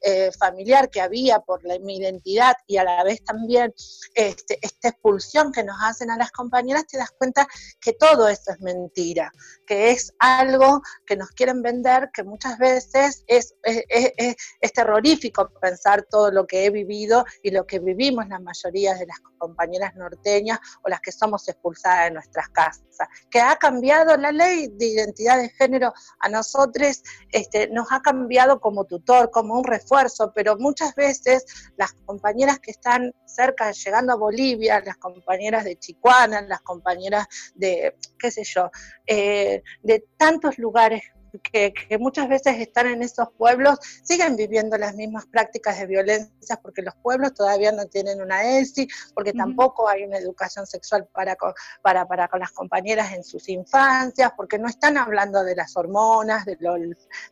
eh, 0.00 0.30
familiar 0.38 0.90
que 0.90 1.00
había 1.00 1.40
por 1.40 1.64
la, 1.64 1.78
mi 1.78 1.96
identidad 1.96 2.54
y 2.66 2.76
a 2.76 2.84
la 2.84 3.04
vez 3.04 3.22
también 3.24 3.72
este, 4.14 4.58
esta 4.62 4.88
expulsión 4.88 5.52
que 5.52 5.64
nos 5.64 5.76
hacen 5.82 6.10
a 6.10 6.16
las 6.16 6.30
compañeras, 6.30 6.86
te 6.86 6.98
das 6.98 7.10
cuenta 7.12 7.46
que 7.80 7.92
todo 7.92 8.28
eso 8.28 8.52
es 8.52 8.60
mentira, 8.60 9.30
que 9.66 9.90
es 9.90 10.12
algo 10.18 10.82
que 11.06 11.16
nos 11.16 11.30
quieren 11.30 11.62
vender, 11.62 12.10
que 12.12 12.22
muchas 12.22 12.58
veces 12.58 13.24
es, 13.26 13.54
es, 13.62 14.72
terrorífico 14.72 15.50
pensar 15.60 16.06
todo 16.10 16.30
lo 16.30 16.46
que 16.46 16.64
he 16.64 16.70
vivido 16.70 17.24
y 17.42 17.50
lo 17.50 17.66
que 17.66 17.78
vivimos 17.78 18.26
la 18.28 18.38
mayoría 18.38 18.94
de 18.94 19.06
las 19.06 19.20
compañeras 19.38 19.94
norteñas 19.96 20.58
o 20.82 20.88
las 20.88 21.00
que 21.00 21.12
somos 21.12 21.46
expulsadas 21.48 22.04
de 22.04 22.10
nuestras 22.12 22.48
casas. 22.48 22.82
Que 23.30 23.40
ha 23.40 23.56
cambiado 23.56 24.16
la 24.16 24.32
ley 24.32 24.68
de 24.68 24.86
identidad 24.86 25.38
de 25.38 25.50
género 25.50 25.92
a 26.20 26.28
nosotros, 26.28 27.02
este, 27.30 27.68
nos 27.68 27.90
ha 27.90 28.00
cambiado 28.00 28.60
como 28.60 28.84
tutor, 28.84 29.30
como 29.30 29.41
un 29.50 29.64
refuerzo, 29.64 30.32
pero 30.34 30.56
muchas 30.58 30.94
veces 30.94 31.44
las 31.76 31.92
compañeras 32.04 32.58
que 32.60 32.70
están 32.70 33.12
cerca, 33.24 33.72
llegando 33.72 34.12
a 34.12 34.16
Bolivia, 34.16 34.82
las 34.84 34.96
compañeras 34.96 35.64
de 35.64 35.78
Chicuana, 35.78 36.42
las 36.42 36.60
compañeras 36.60 37.26
de, 37.54 37.96
qué 38.18 38.30
sé 38.30 38.44
yo, 38.44 38.70
eh, 39.06 39.62
de 39.82 40.04
tantos 40.16 40.58
lugares 40.58 41.02
que, 41.40 41.72
muchas 41.98 42.28
veces 42.28 42.58
están 42.58 42.86
en 42.86 43.02
esos 43.02 43.28
pueblos 43.36 43.78
siguen 44.02 44.36
viviendo 44.36 44.76
las 44.76 44.94
mismas 44.94 45.26
prácticas 45.26 45.78
de 45.78 45.86
violencia 45.86 46.58
porque 46.62 46.82
los 46.82 46.94
pueblos 46.96 47.34
todavía 47.34 47.72
no 47.72 47.86
tienen 47.86 48.20
una 48.20 48.58
ESI, 48.58 48.88
porque 49.14 49.32
tampoco 49.32 49.88
hay 49.88 50.04
una 50.04 50.18
educación 50.18 50.66
sexual 50.66 51.06
para 51.12 51.36
con, 51.36 51.52
para, 51.82 52.06
para 52.06 52.28
con 52.28 52.40
las 52.40 52.52
compañeras 52.52 53.12
en 53.12 53.24
sus 53.24 53.48
infancias, 53.48 54.32
porque 54.36 54.58
no 54.58 54.68
están 54.68 54.96
hablando 54.96 55.44
de 55.44 55.54
las 55.54 55.76
hormonas, 55.76 56.44
de, 56.44 56.56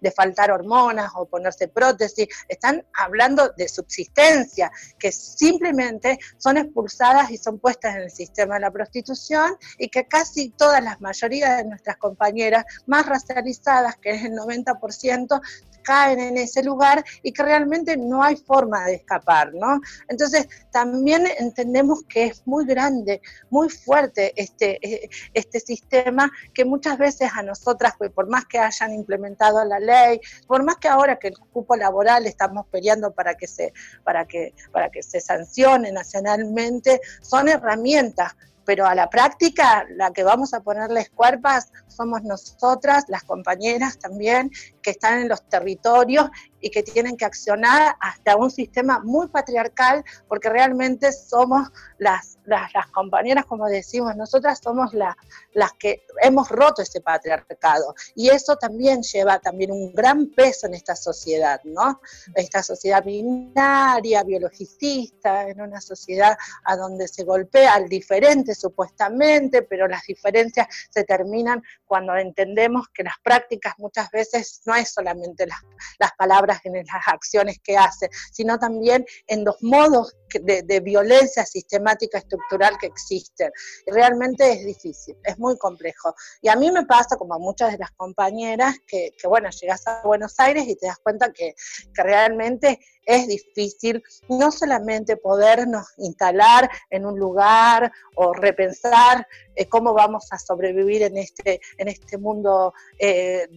de 0.01 0.11
faltar 0.11 0.51
hormonas 0.51 1.11
o 1.17 1.27
ponerse 1.27 1.69
prótesis, 1.69 2.29
están 2.49 2.87
hablando 2.95 3.51
de 3.57 3.69
subsistencia, 3.69 4.71
que 4.99 5.13
simplemente 5.13 6.19
son 6.39 6.57
expulsadas 6.57 7.31
y 7.31 7.37
son 7.37 7.59
puestas 7.59 7.97
en 7.97 8.03
el 8.03 8.11
sistema 8.11 8.55
de 8.55 8.61
la 8.61 8.71
prostitución 8.71 9.57
y 9.79 9.89
que 9.89 10.07
casi 10.07 10.51
todas 10.51 10.83
las 10.83 11.01
mayorías 11.01 11.59
de 11.59 11.65
nuestras 11.65 11.97
compañeras 11.97 12.65
más 12.87 13.07
racializadas 13.07 13.90
que 13.97 14.11
es 14.11 14.25
el 14.25 14.33
90%, 14.33 15.41
caen 15.83 16.21
en 16.21 16.37
ese 16.37 16.63
lugar 16.63 17.05
y 17.23 17.33
que 17.33 17.43
realmente 17.43 17.97
no 17.97 18.23
hay 18.23 18.37
forma 18.37 18.85
de 18.87 18.95
escapar, 18.95 19.53
¿no? 19.55 19.81
Entonces, 20.09 20.49
también 20.71 21.27
entendemos 21.39 22.03
que 22.09 22.27
es 22.27 22.47
muy 22.47 22.67
grande, 22.67 23.21
muy 23.51 23.69
fuerte 23.69 24.33
este, 24.37 24.79
eh, 24.87 25.11
este 25.35 25.61
sistema 25.61 26.31
que 26.55 26.65
muchas 26.65 26.99
veces 26.99 27.31
a 27.35 27.43
nosotras, 27.43 27.95
pues, 27.99 28.11
por 28.11 28.29
más 28.29 28.45
que 28.47 28.59
hayan 28.59 28.93
implementado 28.93 29.65
la 29.65 29.79
ley, 29.79 30.21
por 30.47 30.63
más 30.65 30.77
que 30.77 30.89
ahora 30.89 31.19
que 31.19 31.29
el 31.29 31.39
cupo 31.39 31.77
laboral 31.77 32.27
estamos 32.27 32.67
peleando 32.67 33.13
para 33.13 33.35
que 33.35 33.47
se, 33.47 33.73
para 34.05 34.27
que, 34.27 34.55
para 34.73 34.91
que 34.91 35.03
se 35.03 35.21
sancione 35.21 35.93
nacionalmente, 35.93 37.01
son 37.23 37.49
herramientas 37.49 38.35
pero 38.65 38.87
a 38.87 38.95
la 38.95 39.09
práctica 39.09 39.85
la 39.91 40.13
que 40.13 40.25
vamos 40.25 40.55
a 40.55 40.61
ponerles 40.61 41.11
cuerpas 41.11 41.73
somos 41.89 42.23
nosotras, 42.23 43.05
las 43.09 43.25
compañeras 43.25 43.99
también, 43.99 44.51
que 44.83 44.91
están 44.91 45.21
en 45.21 45.29
los 45.29 45.43
territorios 45.49 46.31
y 46.61 46.71
que 46.71 46.83
tienen 46.83 47.17
que 47.17 47.25
accionar 47.25 47.97
hasta 48.01 48.37
un 48.37 48.51
sistema 48.51 49.01
muy 49.01 49.29
patriarcal, 49.29 50.05
porque 50.29 50.49
realmente 50.49 51.13
somos 51.13 51.69
las, 51.99 52.39
las, 52.45 52.71
compañeras, 52.93 53.45
como 53.47 53.67
decimos, 53.67 54.17
nosotras 54.17 54.61
somos 54.63 54.93
las 54.95 55.73
que 55.79 56.05
hemos 56.23 56.49
roto 56.49 56.83
ese 56.83 57.01
patriarcado. 57.01 57.95
Y 58.15 58.29
eso 58.29 58.57
también 58.57 59.03
lleva 59.03 59.39
también 59.39 59.71
un 59.71 59.93
gran 59.93 60.27
peso 60.27 60.67
en 60.67 60.75
esta 60.75 60.97
sociedad, 60.97 61.61
¿no? 61.65 62.01
Esta 62.35 62.63
sociedad 62.63 63.05
binaria, 63.05 64.23
biologicista, 64.23 65.49
en 65.49 65.61
una 65.61 65.81
sociedad 65.81 66.37
a 66.65 66.77
donde 66.77 67.09
se 67.09 67.25
golpea 67.25 67.75
al 67.75 67.89
diferente 67.89 68.55
supuestamente, 68.55 69.63
pero 69.63 69.87
las 69.87 70.03
diferencias 70.05 70.67
se 70.91 71.05
terminan 71.05 71.63
cuando 71.87 72.17
entendemos 72.17 72.89
que 72.89 73.05
las 73.05 73.15
prácticas 73.23 73.75
muchas 73.79 74.11
veces 74.11 74.63
no 74.65 74.75
es 74.75 74.91
solamente 74.91 75.47
las, 75.47 75.61
las 75.99 76.13
palabras 76.13 76.50
en 76.65 76.75
las 76.75 77.07
acciones 77.07 77.59
que 77.63 77.77
hace, 77.77 78.09
sino 78.33 78.59
también 78.59 79.05
en 79.27 79.45
los 79.45 79.57
modos 79.63 80.17
de, 80.43 80.81
violencia 80.81 81.45
sistemática 81.45 82.19
estructural 82.19 82.79
que 82.79 82.87
existen. 82.87 83.51
realmente 83.87 84.53
es 84.53 84.65
difícil, 84.65 85.17
es 85.25 85.39
muy 85.39 85.57
complejo. 85.59 86.15
Y 86.41 86.49
a 86.49 86.57
mí 86.57 86.71
me 86.71 86.87
pasa, 86.87 87.17
como 87.17 87.35
a 87.35 87.39
muchas 87.39 87.73
de 87.73 87.79
las 87.79 87.91
compañeras, 87.93 88.77
que, 88.87 89.13
bueno, 89.29 89.49
llegas 89.51 89.87
a 89.87 90.03
Buenos 90.05 90.39
Aires 90.39 90.67
y 90.67 90.77
te 90.77 90.87
das 90.87 90.99
cuenta 90.99 91.33
que 91.33 91.55
realmente 91.95 92.79
es 93.05 93.27
difícil 93.29 94.03
no 94.29 94.51
solamente 94.51 95.17
podernos 95.17 95.87
instalar 95.99 96.71
en 96.91 97.07
un 97.07 97.19
lugar 97.19 97.93
o 98.15 98.33
repensar 98.33 99.27
eh, 99.57 99.69
cómo 99.69 99.93
vamos 99.93 100.27
a 100.31 100.39
sobrevivir 100.39 101.03
en 101.03 101.19
este, 101.19 101.61
en 101.77 101.89
este 101.89 102.17
mundo 102.17 102.73
eh, 102.99 103.49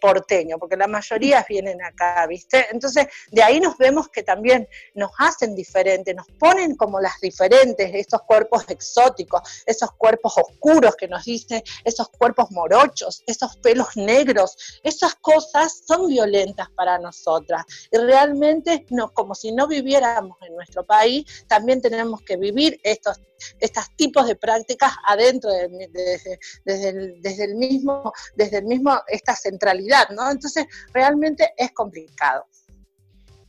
porteño, 0.00 0.58
porque 0.58 0.76
la 0.76 0.86
mayoría 0.86 1.44
vienen 1.48 1.82
acá, 1.82 2.26
¿viste? 2.28 2.66
Entonces, 2.70 3.06
de 3.30 3.42
ahí 3.42 3.58
nos 3.58 3.76
vemos 3.78 4.08
que 4.08 4.22
también 4.22 4.68
nos 4.94 5.10
hacen 5.18 5.54
diferentes, 5.54 6.14
nos 6.14 6.26
ponen 6.38 6.76
como 6.76 7.00
las 7.00 7.18
diferentes, 7.20 7.90
estos 7.94 8.22
cuerpos 8.22 8.64
exóticos, 8.68 9.40
esos 9.66 9.90
cuerpos 9.92 10.34
oscuros 10.36 10.94
que 10.96 11.08
nos 11.08 11.24
dicen, 11.24 11.62
esos 11.84 12.08
cuerpos 12.10 12.50
morochos, 12.50 13.22
esos 13.26 13.56
pelos 13.56 13.96
negros, 13.96 14.80
esas 14.82 15.14
cosas 15.16 15.82
son 15.86 16.08
violentas 16.08 16.68
para 16.70 16.98
nosotras. 16.98 17.64
Y 17.90 17.98
realmente, 17.98 18.25
no, 18.90 19.12
como 19.12 19.34
si 19.34 19.52
no 19.52 19.66
viviéramos 19.66 20.36
en 20.42 20.54
nuestro 20.54 20.84
país, 20.84 21.44
también 21.48 21.80
tenemos 21.80 22.22
que 22.22 22.36
vivir 22.36 22.80
estos, 22.82 23.20
estos 23.60 23.84
tipos 23.96 24.26
de 24.26 24.36
prácticas 24.36 24.92
adentro 25.06 25.50
de, 25.50 25.68
desde, 26.64 26.88
el, 26.88 27.20
desde 27.22 27.44
el 27.44 27.54
mismo, 27.56 28.12
desde 28.36 28.58
el 28.58 28.64
mismo, 28.64 28.98
esta 29.08 29.34
centralidad, 29.34 30.08
¿no? 30.10 30.30
Entonces, 30.30 30.66
realmente 30.92 31.52
es 31.56 31.72
complicado. 31.72 32.46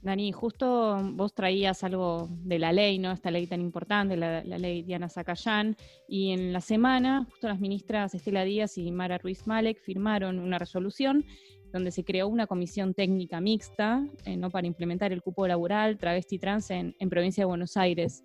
Dani, 0.08 0.32
justo 0.32 0.98
vos 1.16 1.34
traías 1.34 1.84
algo 1.84 2.30
de 2.30 2.60
la 2.60 2.72
ley, 2.72 2.98
¿no? 2.98 3.12
Esta 3.12 3.30
ley 3.30 3.46
tan 3.46 3.60
importante, 3.60 4.16
la, 4.16 4.42
ley 4.42 4.84
Diana 4.84 5.10
Zacayán, 5.10 5.76
y 6.08 6.32
en 6.32 6.54
la 6.54 6.62
semana, 6.62 7.26
justo 7.30 7.50
las 7.50 7.60
ministras 7.60 8.16
Estela 8.16 8.46
Díaz 8.46 8.78
y 8.78 8.90
Mara 8.92 9.18
Ruiz 9.18 9.48
Malek 9.48 9.82
firmaron 9.82 10.40
una 10.40 10.60
resolución 10.60 11.26
donde 11.72 11.92
se 11.92 12.04
creó 12.04 12.28
una 12.28 12.48
comisión 12.48 12.94
técnica 12.94 13.42
mixta, 13.42 14.06
eh, 14.26 14.38
¿no? 14.38 14.50
Para 14.50 14.68
implementar 14.68 15.12
el 15.12 15.22
cupo 15.22 15.48
laboral 15.48 15.98
travesti 15.98 16.40
trans 16.40 16.70
en, 16.72 16.94
provincia 17.10 17.42
de 17.42 17.46
Buenos 17.46 17.78
Aires. 17.78 18.24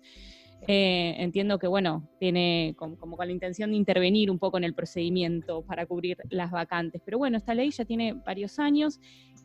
Eh, 0.65 1.15
entiendo 1.17 1.59
que, 1.59 1.67
bueno, 1.67 2.07
tiene 2.19 2.73
como, 2.77 3.17
con 3.17 3.27
la 3.27 3.33
intención 3.33 3.71
de 3.71 3.77
intervenir 3.77 4.31
un 4.31 4.39
poco 4.39 4.57
en 4.57 4.63
el 4.63 4.73
procedimiento 4.73 5.61
para 5.63 5.85
cubrir 5.85 6.17
las 6.29 6.51
vacantes. 6.51 7.01
Pero 7.03 7.17
bueno, 7.17 7.37
esta 7.37 7.53
ley 7.53 7.69
ya 7.71 7.83
tiene 7.83 8.13
varios 8.13 8.59
años 8.59 9.01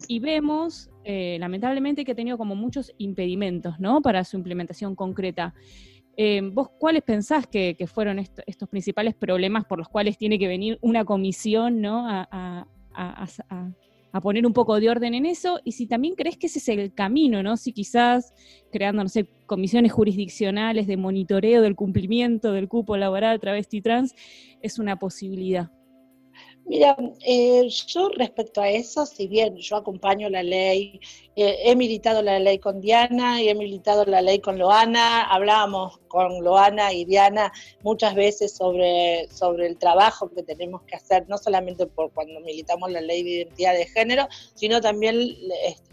y 0.06 0.20
vemos, 0.20 0.90
eh, 1.02 1.36
lamentablemente, 1.40 2.04
que 2.04 2.12
ha 2.12 2.14
tenido 2.14 2.38
como 2.38 2.54
muchos 2.54 2.92
impedimentos, 2.98 3.80
¿no? 3.80 4.00
Para 4.00 4.22
su 4.22 4.36
implementación 4.36 4.94
concreta. 4.94 5.54
¿Vos 6.52 6.70
cuáles 6.80 7.02
pensás 7.02 7.46
que, 7.46 7.76
fueron 7.86 8.18
estos 8.18 8.68
principales 8.68 9.14
problemas 9.14 9.64
por 9.66 9.78
los 9.78 9.88
cuales 9.88 10.18
tiene 10.18 10.36
que 10.36 10.48
venir 10.48 10.76
una 10.80 11.04
comisión, 11.04 11.80
¿no? 11.80 12.08
a 12.08 12.66
poner 14.20 14.46
un 14.46 14.52
poco 14.52 14.80
de 14.80 14.90
orden 14.90 15.14
en 15.14 15.26
eso 15.26 15.60
y 15.64 15.72
si 15.72 15.86
también 15.86 16.14
crees 16.14 16.36
que 16.36 16.46
ese 16.46 16.58
es 16.58 16.68
el 16.68 16.92
camino, 16.92 17.42
¿no? 17.42 17.56
Si 17.56 17.72
quizás 17.72 18.32
creando, 18.72 19.02
no 19.02 19.08
sé, 19.08 19.26
comisiones 19.46 19.92
jurisdiccionales 19.92 20.86
de 20.86 20.96
monitoreo 20.96 21.62
del 21.62 21.76
cumplimiento 21.76 22.52
del 22.52 22.68
cupo 22.68 22.96
laboral 22.96 23.40
travesti 23.40 23.80
trans 23.80 24.14
es 24.60 24.78
una 24.78 24.98
posibilidad. 24.98 25.70
Mira, 26.68 26.96
eh, 27.24 27.66
yo 27.86 28.10
respecto 28.10 28.60
a 28.60 28.68
eso, 28.68 29.06
si 29.06 29.26
bien 29.26 29.56
yo 29.56 29.76
acompaño 29.76 30.28
la 30.28 30.42
ley, 30.42 31.00
eh, 31.34 31.56
he 31.64 31.74
militado 31.74 32.20
la 32.20 32.38
ley 32.38 32.58
con 32.58 32.82
Diana 32.82 33.42
y 33.42 33.48
he 33.48 33.54
militado 33.54 34.04
la 34.04 34.20
ley 34.20 34.40
con 34.40 34.58
Loana, 34.58 35.22
hablábamos 35.22 35.98
con 36.08 36.42
Loana 36.42 36.92
y 36.92 37.04
Diana 37.04 37.52
muchas 37.82 38.14
veces 38.14 38.52
sobre, 38.52 39.28
sobre 39.30 39.66
el 39.66 39.76
trabajo 39.78 40.30
que 40.30 40.42
tenemos 40.42 40.82
que 40.82 40.96
hacer, 40.96 41.28
no 41.28 41.38
solamente 41.38 41.86
por 41.86 42.10
cuando 42.12 42.40
militamos 42.40 42.90
la 42.90 43.00
ley 43.00 43.22
de 43.22 43.30
identidad 43.30 43.74
de 43.74 43.86
género, 43.86 44.28
sino 44.54 44.80
también 44.80 45.36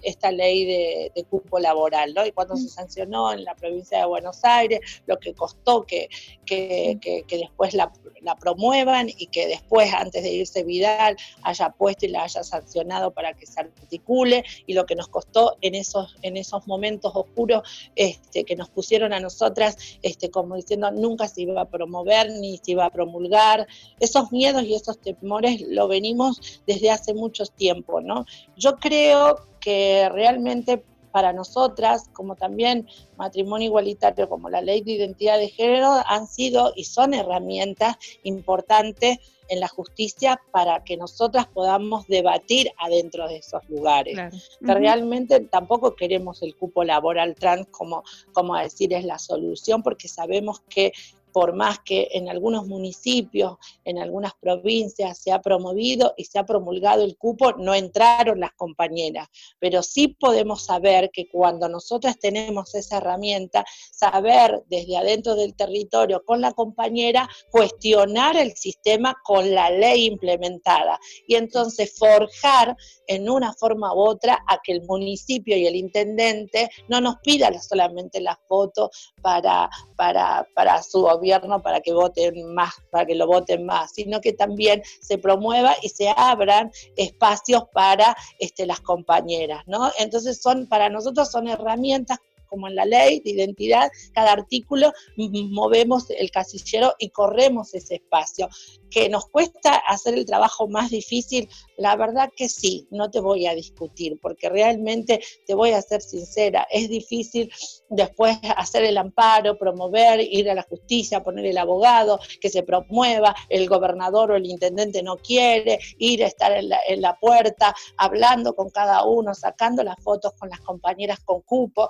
esta 0.01 0.31
ley 0.31 0.65
de, 0.65 1.25
cupo 1.29 1.59
laboral, 1.59 2.13
¿no? 2.13 2.25
Y 2.25 2.31
cuando 2.31 2.55
se 2.55 2.65
mm. 2.65 2.69
sancionó 2.69 3.33
en 3.33 3.43
la 3.43 3.55
provincia 3.55 3.99
de 3.99 4.05
Buenos 4.05 4.43
Aires, 4.43 4.79
lo 5.07 5.17
que 5.17 5.33
costó 5.33 5.83
que, 5.83 6.07
que, 6.45 6.99
que 7.01 7.37
después 7.37 7.73
la, 7.73 7.91
la 8.25 8.35
promuevan 8.35 9.07
y 9.09 9.27
que 9.27 9.47
después, 9.47 9.93
antes 9.93 10.23
de 10.23 10.31
irse 10.31 10.63
Vidal, 10.63 11.15
haya 11.43 11.69
puesto 11.69 12.05
y 12.05 12.09
la 12.09 12.23
haya 12.23 12.43
sancionado 12.43 13.11
para 13.11 13.33
que 13.33 13.45
se 13.45 13.61
articule, 13.61 14.43
y 14.65 14.73
lo 14.73 14.85
que 14.85 14.95
nos 14.95 15.07
costó 15.07 15.57
en 15.61 15.75
esos, 15.75 16.15
en 16.23 16.35
esos 16.35 16.67
momentos 16.67 17.11
oscuros 17.15 17.61
este, 17.95 18.43
que 18.43 18.55
nos 18.55 18.69
pusieron 18.69 19.13
a 19.13 19.19
nosotras, 19.19 19.77
este, 20.05 20.29
como 20.29 20.55
diciendo, 20.55 20.91
nunca 20.91 21.27
se 21.27 21.41
iba 21.41 21.61
a 21.61 21.69
promover 21.69 22.29
ni 22.29 22.57
se 22.59 22.73
iba 22.73 22.85
a 22.85 22.91
promulgar. 22.91 23.65
Esos 23.99 24.31
miedos 24.31 24.61
y 24.63 24.75
esos 24.75 24.99
temores 24.99 25.61
lo 25.67 25.87
venimos 25.87 26.61
desde 26.67 26.91
hace 26.91 27.15
mucho 27.15 27.43
tiempo, 27.47 28.01
¿no? 28.01 28.23
Yo 28.55 28.75
creo 28.75 29.39
que 29.59 30.07
realmente 30.09 30.83
para 31.11 31.33
nosotras, 31.33 32.09
como 32.13 32.35
también 32.35 32.87
matrimonio 33.17 33.67
igualitario, 33.67 34.29
como 34.29 34.47
la 34.47 34.61
ley 34.61 34.81
de 34.81 34.91
identidad 34.91 35.39
de 35.39 35.49
género, 35.49 36.03
han 36.05 36.27
sido 36.27 36.73
y 36.75 36.83
son 36.83 37.15
herramientas 37.15 37.95
importantes 38.21 39.17
en 39.49 39.59
la 39.59 39.67
justicia 39.67 40.41
para 40.51 40.83
que 40.83 40.97
nosotras 40.97 41.47
podamos 41.47 42.07
debatir 42.07 42.71
adentro 42.77 43.27
de 43.27 43.37
esos 43.37 43.61
lugares. 43.69 44.17
Que 44.65 44.73
realmente 44.73 45.39
tampoco 45.41 45.95
queremos 45.95 46.41
el 46.41 46.55
cupo 46.55 46.83
laboral 46.83 47.35
trans 47.35 47.67
como, 47.71 48.03
como 48.33 48.57
decir 48.57 48.93
es 48.93 49.05
la 49.05 49.19
solución, 49.19 49.83
porque 49.83 50.07
sabemos 50.07 50.61
que 50.69 50.93
por 51.35 51.53
más 51.53 51.79
que 51.79 52.07
en 52.13 52.29
algunos 52.29 52.65
municipios, 52.65 53.57
en 53.83 53.97
algunas 53.97 54.31
provincias 54.35 55.17
se 55.17 55.33
ha 55.33 55.41
promovido 55.41 56.13
y 56.15 56.23
se 56.23 56.39
ha 56.39 56.45
promulgado 56.45 57.03
el 57.03 57.17
cupo, 57.17 57.51
no 57.57 57.75
entraron 57.75 58.39
las 58.39 58.53
compañeras. 58.53 59.27
Pero 59.59 59.83
sí 59.83 60.07
podemos 60.07 60.63
saber 60.63 61.09
que 61.11 61.27
cuando 61.27 61.67
nosotras 61.67 62.17
tenemos 62.17 62.73
esa 62.73 62.99
herramienta, 62.99 63.65
saber 63.91 64.63
desde 64.69 64.95
adentro 64.95 65.35
del 65.35 65.55
territorio 65.55 66.23
con 66.23 66.39
la 66.39 66.53
compañera, 66.53 67.27
cuestionar 67.51 68.37
el 68.37 68.55
sistema 68.55 69.17
con 69.21 69.53
la 69.53 69.69
ley 69.69 70.05
implementada 70.05 70.97
y 71.27 71.35
entonces 71.35 71.97
forjar 71.99 72.77
en 73.07 73.29
una 73.29 73.51
forma 73.51 73.93
u 73.93 73.99
otra 73.99 74.41
a 74.47 74.59
que 74.63 74.71
el 74.71 74.83
municipio 74.83 75.57
y 75.57 75.67
el 75.67 75.75
intendente 75.75 76.69
no 76.87 77.01
nos 77.01 77.17
pidan 77.17 77.61
solamente 77.61 78.21
la 78.21 78.39
foto 78.47 78.89
para, 79.21 79.69
para, 79.95 80.47
para 80.53 80.81
su 80.83 81.01
gobierno, 81.01 81.61
para 81.61 81.81
que 81.81 81.93
voten 81.93 82.53
más, 82.53 82.73
para 82.91 83.05
que 83.05 83.15
lo 83.15 83.27
voten 83.27 83.65
más, 83.65 83.91
sino 83.93 84.21
que 84.21 84.33
también 84.33 84.81
se 85.01 85.17
promueva 85.17 85.75
y 85.81 85.89
se 85.89 86.13
abran 86.15 86.71
espacios 86.95 87.63
para 87.73 88.15
este, 88.39 88.65
las 88.65 88.81
compañeras, 88.81 89.63
¿no? 89.67 89.91
Entonces 89.97 90.41
son, 90.41 90.67
para 90.67 90.89
nosotros 90.89 91.31
son 91.31 91.47
herramientas 91.47 92.19
como 92.47 92.67
en 92.67 92.75
la 92.75 92.85
ley 92.85 93.19
de 93.19 93.31
identidad, 93.31 93.91
cada 94.13 94.31
artículo 94.31 94.91
movemos 95.17 96.09
el 96.09 96.31
casillero 96.31 96.93
y 96.99 97.09
corremos 97.09 97.73
ese 97.73 97.95
espacio. 97.95 98.49
¿Que 98.89 99.09
nos 99.09 99.25
cuesta 99.27 99.75
hacer 99.75 100.13
el 100.13 100.25
trabajo 100.25 100.67
más 100.67 100.89
difícil? 100.89 101.49
La 101.77 101.95
verdad 101.97 102.29
que 102.35 102.47
sí, 102.47 102.87
no 102.91 103.11
te 103.11 103.19
voy 103.19 103.45
a 103.45 103.53
discutir, 103.53 104.17
porque 104.21 104.47
realmente 104.49 105.21
te 105.45 105.53
voy 105.53 105.71
a 105.71 105.81
ser 105.81 106.01
sincera, 106.01 106.67
es 106.71 106.89
difícil 106.89 107.51
después 107.89 108.37
hacer 108.55 108.83
el 108.83 108.97
amparo, 108.97 109.57
promover, 109.57 110.21
ir 110.21 110.49
a 110.49 110.55
la 110.55 110.63
justicia, 110.63 111.23
poner 111.23 111.45
el 111.45 111.57
abogado, 111.57 112.19
que 112.39 112.49
se 112.49 112.63
promueva, 112.63 113.35
el 113.49 113.67
gobernador 113.67 114.31
o 114.31 114.35
el 114.35 114.45
intendente 114.45 115.03
no 115.03 115.17
quiere, 115.17 115.79
ir 115.97 116.23
a 116.23 116.27
estar 116.27 116.51
en 116.53 116.69
la, 116.69 116.79
en 116.87 117.01
la 117.01 117.17
puerta, 117.19 117.75
hablando 117.97 118.55
con 118.55 118.69
cada 118.69 119.05
uno, 119.05 119.33
sacando 119.33 119.83
las 119.83 120.01
fotos 120.01 120.33
con 120.39 120.49
las 120.49 120.59
compañeras 120.61 121.19
con 121.25 121.41
cupo, 121.41 121.87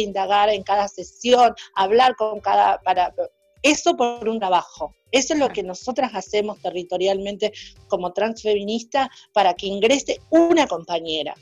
indagar 0.00 0.48
en 0.48 0.62
cada 0.62 0.88
sesión, 0.88 1.54
hablar 1.74 2.16
con 2.16 2.40
cada, 2.40 2.78
para, 2.80 3.14
eso 3.62 3.96
por 3.96 4.28
un 4.28 4.38
trabajo. 4.38 4.94
Eso 5.10 5.32
es 5.32 5.40
lo 5.40 5.48
que 5.48 5.62
nosotras 5.62 6.10
hacemos 6.14 6.60
territorialmente 6.60 7.52
como 7.88 8.12
transfeminista 8.12 9.10
para 9.32 9.54
que 9.54 9.66
ingrese 9.66 10.20
una 10.30 10.66
compañera. 10.66 11.34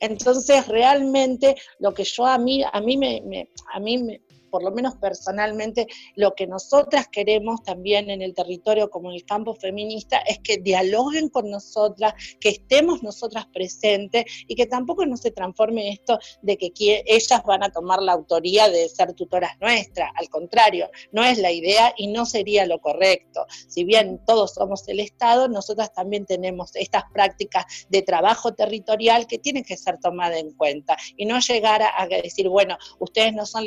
Entonces, 0.00 0.66
realmente 0.66 1.54
lo 1.78 1.92
que 1.92 2.04
yo 2.04 2.26
a 2.26 2.38
mí, 2.38 2.62
a 2.64 2.80
mí 2.80 2.96
me, 2.96 3.48
a 3.72 3.80
mí 3.80 3.98
me, 3.98 4.20
por 4.50 4.62
lo 4.62 4.70
menos 4.70 4.96
personalmente, 4.96 5.86
lo 6.14 6.34
que 6.34 6.46
nosotras 6.46 7.08
queremos 7.08 7.62
también 7.62 8.10
en 8.10 8.22
el 8.22 8.34
territorio 8.34 8.90
como 8.90 9.10
en 9.10 9.16
el 9.16 9.24
campo 9.24 9.54
feminista 9.54 10.18
es 10.18 10.38
que 10.40 10.58
dialoguen 10.58 11.28
con 11.28 11.50
nosotras, 11.50 12.14
que 12.40 12.50
estemos 12.50 13.02
nosotras 13.02 13.46
presentes 13.52 14.24
y 14.46 14.54
que 14.54 14.66
tampoco 14.66 15.06
no 15.06 15.16
se 15.16 15.30
transforme 15.30 15.90
esto 15.90 16.18
de 16.42 16.56
que 16.56 16.72
ellas 17.06 17.42
van 17.44 17.62
a 17.62 17.70
tomar 17.70 18.02
la 18.02 18.12
autoría 18.12 18.68
de 18.68 18.88
ser 18.88 19.14
tutoras 19.14 19.52
nuestras, 19.60 20.10
al 20.14 20.28
contrario, 20.28 20.90
no 21.12 21.24
es 21.24 21.38
la 21.38 21.50
idea 21.50 21.94
y 21.96 22.08
no 22.08 22.26
sería 22.26 22.66
lo 22.66 22.80
correcto. 22.80 23.46
Si 23.68 23.84
bien 23.84 24.20
todos 24.26 24.54
somos 24.54 24.86
el 24.88 25.00
Estado, 25.00 25.48
nosotras 25.48 25.92
también 25.92 26.26
tenemos 26.26 26.74
estas 26.74 27.04
prácticas 27.12 27.86
de 27.88 28.02
trabajo 28.02 28.54
territorial 28.54 29.26
que 29.26 29.38
tienen 29.38 29.64
que 29.64 29.76
ser 29.76 29.98
tomadas 29.98 30.38
en 30.38 30.52
cuenta 30.52 30.96
y 31.16 31.26
no 31.26 31.38
llegar 31.40 31.82
a, 31.82 32.02
a 32.02 32.06
decir, 32.06 32.48
bueno, 32.48 32.76
ustedes 32.98 33.32
no 33.34 33.46
son 33.46 33.66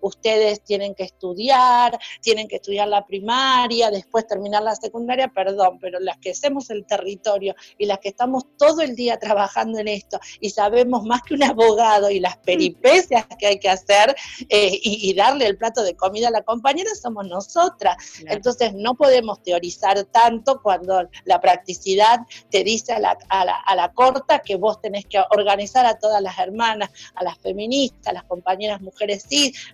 ustedes 0.00 0.62
tienen 0.62 0.94
que 0.94 1.04
estudiar, 1.04 1.98
tienen 2.20 2.48
que 2.48 2.56
estudiar 2.56 2.88
la 2.88 3.04
primaria, 3.04 3.90
después 3.90 4.26
terminar 4.26 4.62
la 4.62 4.74
secundaria, 4.74 5.28
perdón, 5.28 5.78
pero 5.80 6.00
las 6.00 6.18
que 6.18 6.30
hacemos 6.30 6.70
el 6.70 6.84
territorio 6.86 7.54
y 7.78 7.86
las 7.86 7.98
que 7.98 8.10
estamos 8.10 8.44
todo 8.58 8.80
el 8.82 8.96
día 8.96 9.18
trabajando 9.18 9.78
en 9.78 9.88
esto 9.88 10.18
y 10.40 10.50
sabemos 10.50 11.04
más 11.04 11.22
que 11.22 11.34
un 11.34 11.42
abogado 11.42 12.10
y 12.10 12.20
las 12.20 12.36
peripecias 12.38 13.26
que 13.38 13.46
hay 13.46 13.58
que 13.58 13.68
hacer 13.68 14.14
eh, 14.48 14.78
y, 14.82 15.12
darle 15.12 15.46
el 15.46 15.58
plato 15.58 15.82
de 15.82 15.94
comida 15.94 16.28
a 16.28 16.30
la 16.30 16.42
compañera 16.42 16.90
somos 16.94 17.26
nosotras. 17.26 17.96
Entonces 18.26 18.72
no 18.74 18.94
podemos 18.94 19.42
teorizar 19.42 20.02
tanto 20.04 20.62
cuando 20.62 21.08
la 21.24 21.40
practicidad 21.40 22.20
te 22.50 22.64
dice 22.64 22.94
a 22.94 22.98
la, 22.98 23.18
a 23.28 23.76
la 23.76 23.92
corta 23.92 24.40
que 24.40 24.56
vos 24.56 24.80
tenés 24.80 25.04
que 25.06 25.22
organizar 25.30 25.84
a 25.84 25.98
todas 25.98 26.22
las 26.22 26.38
hermanas, 26.38 26.90
a 27.14 27.24
las 27.24 27.38
feministas, 27.38 28.08
a 28.08 28.12
las 28.12 28.24
compañeras 28.24 28.80
mujeres 28.80 29.21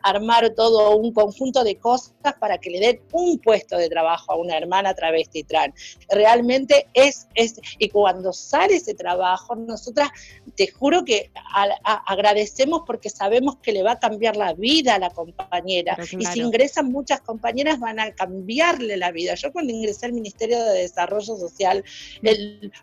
armar 0.03 0.51
todo 0.55 0.97
un 0.97 1.13
conjunto 1.13 1.65
de 1.65 1.77
cosas 1.77 2.15
para 2.41 2.59
que 2.59 2.71
le 2.71 2.81
den 2.81 3.01
un 3.13 3.39
puesto 3.39 3.77
de 3.77 3.89
trabajo 3.89 4.33
a 4.33 4.37
una 4.37 4.57
hermana 4.57 4.95
travesti 4.95 5.45
trans. 5.45 5.99
Realmente 6.11 6.89
es, 6.95 7.29
es 7.35 7.61
y 7.79 7.89
cuando 7.89 8.33
sale 8.33 8.77
ese 8.77 8.95
trabajo, 8.95 9.55
nosotras 9.57 10.09
te 10.57 10.71
juro 10.71 11.05
que 11.05 11.31
agradecemos 12.07 12.83
porque 12.87 13.11
sabemos 13.11 13.57
que 13.63 13.73
le 13.73 13.83
va 13.83 13.93
a 13.93 13.99
cambiar 13.99 14.37
la 14.37 14.55
vida 14.55 14.95
a 14.95 14.99
la 14.99 15.11
compañera. 15.11 15.97
Y 16.19 16.25
si 16.27 16.41
ingresan 16.41 16.91
muchas 16.91 17.21
compañeras 17.21 17.79
van 17.79 18.01
a 18.01 18.13
cambiarle 18.13 18.97
la 18.97 19.11
vida. 19.11 19.35
Yo 19.35 19.53
cuando 19.53 19.73
ingresé 19.73 20.07
al 20.07 20.13
Ministerio 20.13 20.63
de 20.65 20.81
Desarrollo 20.81 21.37
Social, 21.37 21.85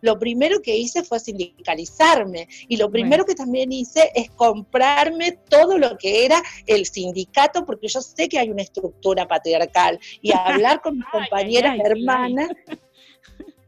lo 0.01 0.19
primero 0.19 0.62
que 0.62 0.75
hice 0.75 1.04
fue 1.04 1.19
sindicalizarme 1.19 2.47
y 2.67 2.78
lo 2.78 2.89
primero 2.89 3.25
que 3.25 3.36
también 3.36 3.71
hice 3.71 4.12
es 4.15 4.30
comprarme 4.32 5.34
todo 5.49 5.78
lo 5.78 5.97
que 5.97 6.25
era 6.25 6.41
el 6.65 6.86
sindicato, 6.86 7.65
porque 7.65 7.88
yo 7.88 8.02
sé 8.02 8.28
que 8.28 8.39
hay 8.39 8.50
una 8.50 8.63
estructura 8.63 9.28
patriarcal, 9.28 10.00
y 10.22 10.32
hablar 10.32 10.82
con 10.82 10.98
mis 10.98 11.06
compañeras 11.12 11.78
hermanas, 11.84 12.50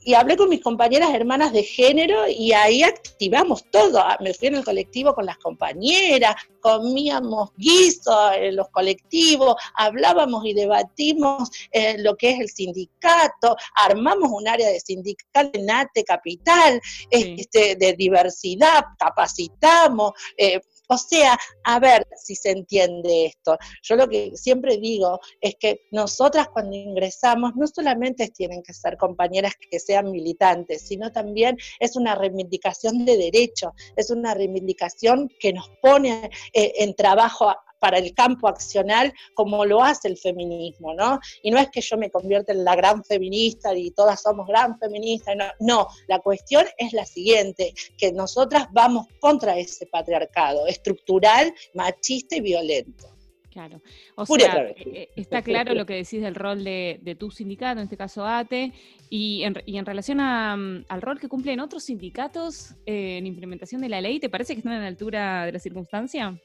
y 0.08 0.14
hablé 0.14 0.38
con 0.38 0.48
mis 0.48 0.62
compañeras 0.62 1.14
hermanas 1.14 1.52
de 1.52 1.64
género 1.64 2.30
y 2.30 2.54
ahí 2.54 2.82
activamos 2.82 3.66
todo. 3.70 4.00
Ah, 4.00 4.18
me 4.22 4.34
fui 4.34 4.48
en 4.48 4.56
el 4.56 4.64
colectivo 4.64 5.14
con 5.14 5.26
las 5.26 5.38
compañeras, 5.38 6.34
comíamos 6.62 7.50
guiso 7.58 8.32
en 8.32 8.56
los 8.56 8.70
colectivos, 8.70 9.58
hablábamos 9.76 10.46
y 10.46 10.54
debatimos 10.54 11.50
eh, 11.74 11.98
lo 11.98 12.16
que 12.16 12.30
es 12.30 12.40
el 12.40 12.48
sindicato, 12.48 13.58
armamos 13.76 14.30
un 14.32 14.48
área 14.48 14.70
de 14.70 14.80
sindical 14.80 15.52
en 15.52 15.70
ATE 15.70 16.06
Capital, 16.06 16.80
este, 17.10 17.76
de 17.76 17.92
diversidad, 17.92 18.86
capacitamos. 18.98 20.14
Eh, 20.38 20.62
o 20.88 20.98
sea, 20.98 21.38
a 21.64 21.80
ver 21.80 22.08
si 22.16 22.36
se 22.36 22.52
entiende 22.52 23.26
esto. 23.26 23.58
Yo 23.84 23.96
lo 23.96 24.08
que 24.08 24.32
siempre 24.36 24.78
digo 24.78 25.20
es 25.42 25.56
que 25.60 25.88
nosotras 25.92 26.50
cuando 26.50 26.76
ingresamos 26.76 27.56
no 27.56 27.68
solamente 27.68 28.30
tienen 28.30 28.64
que 28.64 28.74
ser 28.74 28.98
compañeras 28.98 29.54
que 29.70 29.80
sean 29.80 30.12
militantes, 30.12 30.88
sino 30.88 31.12
también 31.12 31.58
es 31.80 31.96
una 31.96 32.16
reivindicación 32.16 33.06
de 33.06 33.18
derecho, 33.18 33.74
es 33.96 34.10
una 34.10 34.34
reivindicación 34.34 35.30
que 35.40 35.54
nos 35.54 35.70
pone 35.82 36.30
eh, 36.54 36.74
en 36.78 36.96
trabajo 36.96 37.54
para 37.80 37.98
el 37.98 38.14
campo 38.14 38.48
accional 38.48 39.14
como 39.34 39.66
lo 39.66 39.84
hace 39.84 40.08
el 40.08 40.18
feminismo, 40.18 40.94
¿no? 40.94 41.20
Y 41.44 41.52
no 41.52 41.60
es 41.60 41.70
que 41.70 41.82
yo 41.82 41.98
me 41.98 42.10
convierta 42.10 42.52
en 42.52 42.64
la 42.64 42.76
gran 42.76 43.04
feminista 43.04 43.76
y 43.76 43.92
todas 43.92 44.22
somos 44.22 44.48
gran 44.48 44.78
feministas, 44.80 45.36
no, 45.36 45.46
no, 45.60 45.88
la 46.08 46.20
cuestión 46.20 46.66
es 46.78 46.94
la 46.94 47.06
siguiente, 47.06 47.74
que 47.98 48.12
nosotras 48.12 48.68
vamos 48.72 49.08
contra 49.20 49.58
ese 49.58 49.86
patriarcado 49.88 50.68
estructural, 50.68 51.54
machista 51.74 52.36
y 52.36 52.42
violento. 52.42 53.18
Claro. 53.58 53.82
O 54.16 54.24
sea, 54.24 54.68
eh, 54.68 54.76
eh, 54.86 55.10
está 55.16 55.42
claro 55.42 55.74
lo 55.74 55.88
que 55.88 55.96
decís 55.96 56.22
del 56.22 56.36
rol 56.36 56.64
de, 56.64 57.18
tu 57.18 57.32
sindicato, 57.32 57.80
en 57.80 57.86
este 57.86 57.98
caso 57.98 58.24
ATE, 58.24 58.72
y 59.10 59.42
en, 59.42 59.86
relación 59.86 60.20
mm, 60.20 60.86
al 60.88 61.02
rol 61.02 61.20
que 61.20 61.28
cumplen 61.28 61.60
otros 61.60 61.86
sindicatos 61.86 62.76
eh, 62.86 63.18
en 63.18 63.26
implementación 63.26 63.82
de 63.82 63.90
la 63.90 64.00
ley, 64.00 64.20
¿te 64.20 64.30
parece 64.30 64.54
que 64.54 64.60
están 64.60 64.74
a 64.74 64.80
la 64.82 64.88
altura 64.88 65.48
de 65.48 65.54
la 65.54 65.60
circunstancia? 65.60 66.40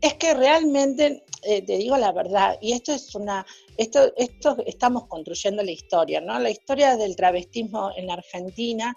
Es 0.00 0.14
que 0.14 0.34
realmente, 0.34 1.24
te 1.42 1.76
digo 1.78 1.96
la 1.96 2.12
verdad, 2.12 2.58
y 2.60 2.72
esto 2.72 2.92
es 2.92 3.14
una, 3.14 3.46
esto, 3.76 4.12
esto 4.16 4.56
estamos 4.66 5.06
construyendo 5.06 5.62
la 5.62 5.70
historia, 5.70 6.20
¿no? 6.20 6.38
La 6.38 6.50
historia 6.50 6.96
del 6.96 7.16
travestismo 7.16 7.90
en 7.96 8.10
Argentina 8.10 8.94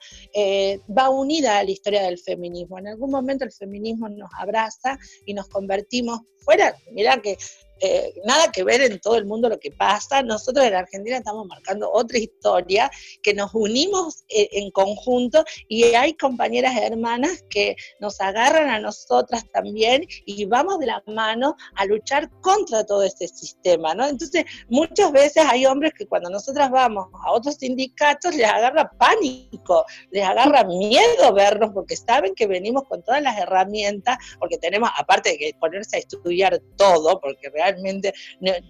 va 0.97 1.09
unida 1.09 1.59
a 1.59 1.63
la 1.63 1.71
historia 1.71 2.03
del 2.03 2.17
feminismo. 2.19 2.77
En 2.79 2.87
algún 2.87 3.11
momento 3.11 3.45
el 3.45 3.51
feminismo 3.51 4.09
nos 4.09 4.29
abraza 4.37 4.97
y 5.25 5.33
nos 5.33 5.47
convertimos 5.47 6.21
fuera, 6.39 6.75
mira 6.91 7.21
que 7.21 7.37
eh, 7.81 8.13
nada 8.25 8.51
que 8.51 8.63
ver 8.63 8.81
en 8.81 8.99
todo 8.99 9.15
el 9.15 9.25
mundo 9.25 9.47
lo 9.47 9.59
que 9.59 9.71
pasa. 9.71 10.21
Nosotros 10.21 10.65
en 10.65 10.75
Argentina 10.75 11.17
estamos 11.17 11.47
marcando 11.47 11.89
otra 11.91 12.17
historia, 12.17 12.91
que 13.23 13.33
nos 13.33 13.53
unimos 13.53 14.25
eh, 14.27 14.49
en 14.51 14.71
conjunto 14.71 15.43
y 15.67 15.83
hay 15.83 16.13
compañeras 16.13 16.75
hermanas 16.77 17.43
que 17.49 17.75
nos 17.99 18.19
agarran 18.19 18.69
a 18.69 18.79
nosotras 18.79 19.45
también 19.53 20.05
y 20.25 20.45
vamos 20.45 20.79
de 20.79 20.87
la 20.87 21.01
mano 21.07 21.55
a 21.75 21.85
luchar 21.85 22.29
contra 22.41 22.85
todo 22.85 23.03
este 23.03 23.27
sistema, 23.27 23.95
¿no? 23.95 24.07
Entonces, 24.07 24.45
muchas 24.69 25.11
veces 25.11 25.43
hay 25.47 25.65
hombres 25.65 25.93
que 25.97 26.05
cuando 26.05 26.29
nosotras 26.29 26.69
vamos 26.69 27.07
a 27.25 27.31
otros 27.31 27.55
sindicatos 27.55 28.35
les 28.35 28.47
agarra 28.47 28.89
pánico, 28.97 29.85
les 30.11 30.23
agarra 30.23 30.63
miedo 30.63 31.33
vernos 31.33 31.71
porque 31.73 31.95
saben 31.95 32.33
que 32.35 32.47
venimos 32.47 32.83
con 32.87 33.03
todas 33.03 33.21
las 33.21 33.37
herramientas, 33.37 34.17
porque 34.39 34.57
tenemos, 34.57 34.89
aparte 34.97 35.31
de 35.31 35.37
que 35.37 35.51
ponerse 35.59 35.97
a 35.97 35.99
estudiar 35.99 36.61
todo, 36.77 37.19
porque 37.19 37.49
realmente 37.49 38.13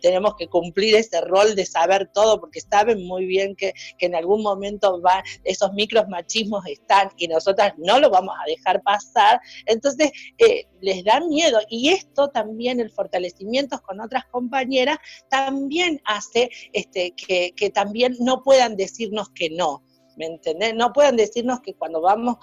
tenemos 0.01 0.35
que 0.35 0.47
cumplir 0.47 0.95
ese 0.95 1.21
rol 1.21 1.55
de 1.55 1.65
saber 1.65 2.09
todo, 2.13 2.39
porque 2.39 2.61
saben 2.61 3.05
muy 3.05 3.25
bien 3.25 3.55
que, 3.55 3.73
en 3.99 4.15
algún 4.15 4.41
momento 4.41 5.01
va, 5.01 5.23
esos 5.43 5.73
micros 5.73 6.07
machismos 6.07 6.65
están 6.65 7.11
y 7.17 7.27
nosotras 7.27 7.73
no 7.77 7.99
lo 7.99 8.09
vamos 8.09 8.35
a 8.39 8.45
dejar 8.49 8.81
pasar, 8.81 9.39
entonces 9.65 10.11
eh, 10.37 10.65
les 10.81 11.03
da 11.03 11.19
miedo. 11.19 11.59
Y 11.69 11.89
esto 11.89 12.29
también, 12.29 12.79
el 12.79 12.91
fortalecimiento 12.91 13.81
con 13.81 13.99
otras 13.99 14.25
compañeras, 14.25 14.97
también 15.29 15.88
hace 16.05 16.49
este, 16.73 17.11
que, 17.11 17.69
también 17.73 18.15
no 18.19 18.43
puedan 18.43 18.75
decirnos 18.75 19.29
que 19.29 19.49
no. 19.49 19.83
¿me 20.15 20.25
entendés? 20.25 20.75
No 20.75 20.91
pueden 20.91 21.15
decirnos 21.15 21.61
que 21.61 21.75
cuando 21.75 22.01
vamos 22.01 22.35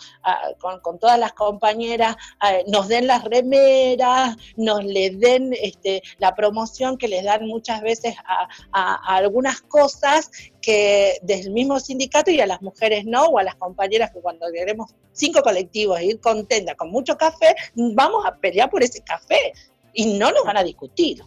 con, 0.83 0.99
todas 0.99 1.19
las 1.19 1.35
compañeras 1.35 2.17
nos 2.69 2.89
den 2.89 3.07
las 3.07 3.23
remeras, 3.25 4.35
nos 4.57 4.83
le 4.83 5.11
den 5.11 5.53
este, 5.61 6.03
la 6.17 6.35
promoción 6.35 6.97
que 6.97 7.07
les 7.07 7.23
dan 7.23 7.47
muchas 7.47 7.83
veces 7.83 8.15
a, 8.73 8.95
algunas 9.15 9.61
cosas 9.61 10.31
que 10.63 11.19
del 11.21 11.51
mismo 11.51 11.79
sindicato 11.79 12.31
y 12.31 12.41
a 12.41 12.47
las 12.47 12.63
mujeres 12.63 13.05
no, 13.05 13.27
o 13.27 13.39
a 13.39 13.43
las 13.43 13.57
compañeras 13.57 14.11
que 14.11 14.23
cuando 14.23 14.47
queremos 14.51 14.95
cinco 15.13 15.43
colectivos 15.43 16.01
ir 16.01 16.19
contentas 16.19 16.77
con 16.77 16.91
mucho 16.91 17.19
café, 17.19 17.55
vamos 17.75 18.25
a 18.25 18.37
pelear 18.37 18.71
por 18.71 18.83
ese 18.83 19.03
café 19.03 19.53
y 19.97 20.19
no 20.19 20.31
nos 20.31 20.45
van 20.45 20.59
a 20.59 20.63
discutir. 20.63 21.23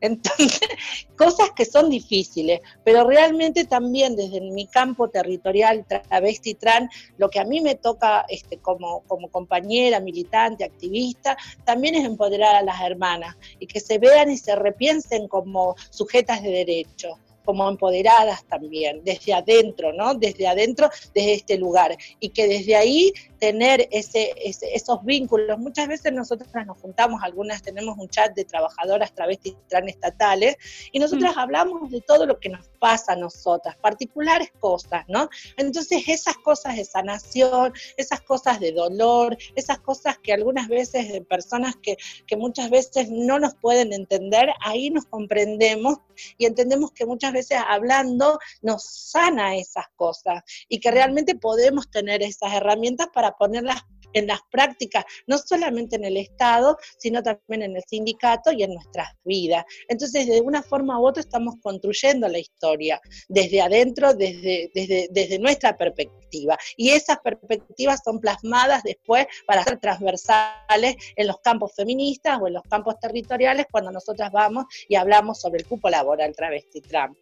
Entonces, 0.00 0.60
cosas 1.16 1.50
que 1.56 1.64
son 1.64 1.88
difíciles, 1.88 2.60
pero 2.84 3.06
realmente 3.06 3.64
también 3.64 4.16
desde 4.16 4.40
mi 4.40 4.66
campo 4.66 5.08
territorial 5.08 5.86
travesti 5.86 6.54
trans, 6.54 6.90
lo 7.18 7.30
que 7.30 7.38
a 7.38 7.44
mí 7.44 7.60
me 7.60 7.76
toca 7.76 8.26
este, 8.28 8.58
como, 8.58 9.02
como 9.06 9.30
compañera, 9.30 10.00
militante, 10.00 10.64
activista, 10.64 11.36
también 11.64 11.94
es 11.94 12.04
empoderar 12.04 12.56
a 12.56 12.62
las 12.62 12.80
hermanas 12.80 13.36
y 13.60 13.66
que 13.68 13.78
se 13.78 13.98
vean 13.98 14.30
y 14.30 14.36
se 14.36 14.56
repiensen 14.56 15.28
como 15.28 15.76
sujetas 15.90 16.42
de 16.42 16.50
derecho 16.50 17.16
como 17.44 17.68
empoderadas 17.68 18.44
también, 18.44 19.02
desde 19.04 19.34
adentro, 19.34 19.92
¿no? 19.92 20.14
Desde 20.14 20.46
adentro, 20.46 20.88
desde 21.12 21.34
este 21.34 21.58
lugar. 21.58 21.96
Y 22.20 22.28
que 22.28 22.46
desde 22.46 22.76
ahí 22.76 23.12
tener 23.42 23.88
ese, 23.90 24.32
esos 24.44 25.04
vínculos. 25.04 25.58
Muchas 25.58 25.88
veces 25.88 26.12
nosotros 26.12 26.48
nos 26.64 26.78
juntamos, 26.78 27.20
algunas 27.24 27.60
tenemos 27.60 27.98
un 27.98 28.08
chat 28.08 28.32
de 28.36 28.44
trabajadoras 28.44 29.12
travestis 29.16 29.56
estatales 29.88 30.56
y 30.92 31.00
nosotras 31.00 31.34
mm. 31.34 31.38
hablamos 31.40 31.90
de 31.90 32.00
todo 32.02 32.24
lo 32.24 32.38
que 32.38 32.50
nos 32.50 32.68
pasa 32.78 33.14
a 33.14 33.16
nosotras, 33.16 33.74
particulares 33.78 34.52
cosas, 34.60 35.02
¿no? 35.08 35.28
Entonces 35.56 36.04
esas 36.06 36.36
cosas 36.36 36.76
de 36.76 36.84
sanación, 36.84 37.72
esas 37.96 38.20
cosas 38.20 38.60
de 38.60 38.70
dolor, 38.70 39.36
esas 39.56 39.80
cosas 39.80 40.18
que 40.18 40.32
algunas 40.32 40.68
veces 40.68 41.10
de 41.10 41.20
personas 41.22 41.74
que, 41.82 41.96
que 42.28 42.36
muchas 42.36 42.70
veces 42.70 43.10
no 43.10 43.40
nos 43.40 43.56
pueden 43.56 43.92
entender, 43.92 44.50
ahí 44.60 44.88
nos 44.90 45.06
comprendemos 45.06 45.98
y 46.38 46.46
entendemos 46.46 46.92
que 46.92 47.06
muchas 47.06 47.32
veces 47.32 47.58
hablando 47.66 48.38
nos 48.60 48.84
sana 48.84 49.56
esas 49.56 49.86
cosas 49.96 50.44
y 50.68 50.78
que 50.78 50.92
realmente 50.92 51.34
podemos 51.34 51.90
tener 51.90 52.22
esas 52.22 52.52
herramientas 52.52 53.08
para 53.12 53.31
ponerlas 53.32 53.82
en 54.12 54.26
las 54.26 54.40
prácticas, 54.50 55.04
no 55.26 55.38
solamente 55.38 55.96
en 55.96 56.04
el 56.04 56.16
Estado, 56.16 56.76
sino 56.98 57.22
también 57.22 57.62
en 57.62 57.76
el 57.76 57.82
sindicato 57.86 58.52
y 58.52 58.62
en 58.62 58.74
nuestras 58.74 59.08
vidas. 59.24 59.64
Entonces, 59.88 60.26
de 60.26 60.40
una 60.40 60.62
forma 60.62 60.98
u 61.00 61.06
otra 61.06 61.22
estamos 61.22 61.56
construyendo 61.62 62.28
la 62.28 62.38
historia 62.38 63.00
desde 63.28 63.60
adentro, 63.60 64.14
desde, 64.14 64.70
desde, 64.74 65.08
desde 65.10 65.38
nuestra 65.38 65.76
perspectiva. 65.76 66.56
Y 66.76 66.90
esas 66.90 67.18
perspectivas 67.20 68.00
son 68.04 68.20
plasmadas 68.20 68.82
después 68.82 69.26
para 69.46 69.64
ser 69.64 69.78
transversales 69.78 70.96
en 71.16 71.26
los 71.26 71.38
campos 71.40 71.72
feministas 71.74 72.38
o 72.40 72.46
en 72.46 72.54
los 72.54 72.62
campos 72.64 72.98
territoriales 73.00 73.66
cuando 73.70 73.90
nosotras 73.90 74.30
vamos 74.32 74.66
y 74.88 74.96
hablamos 74.96 75.40
sobre 75.40 75.60
el 75.60 75.66
cupo 75.66 75.90
laboral 75.90 76.34
travesti 76.34 76.80
trans. 76.80 77.16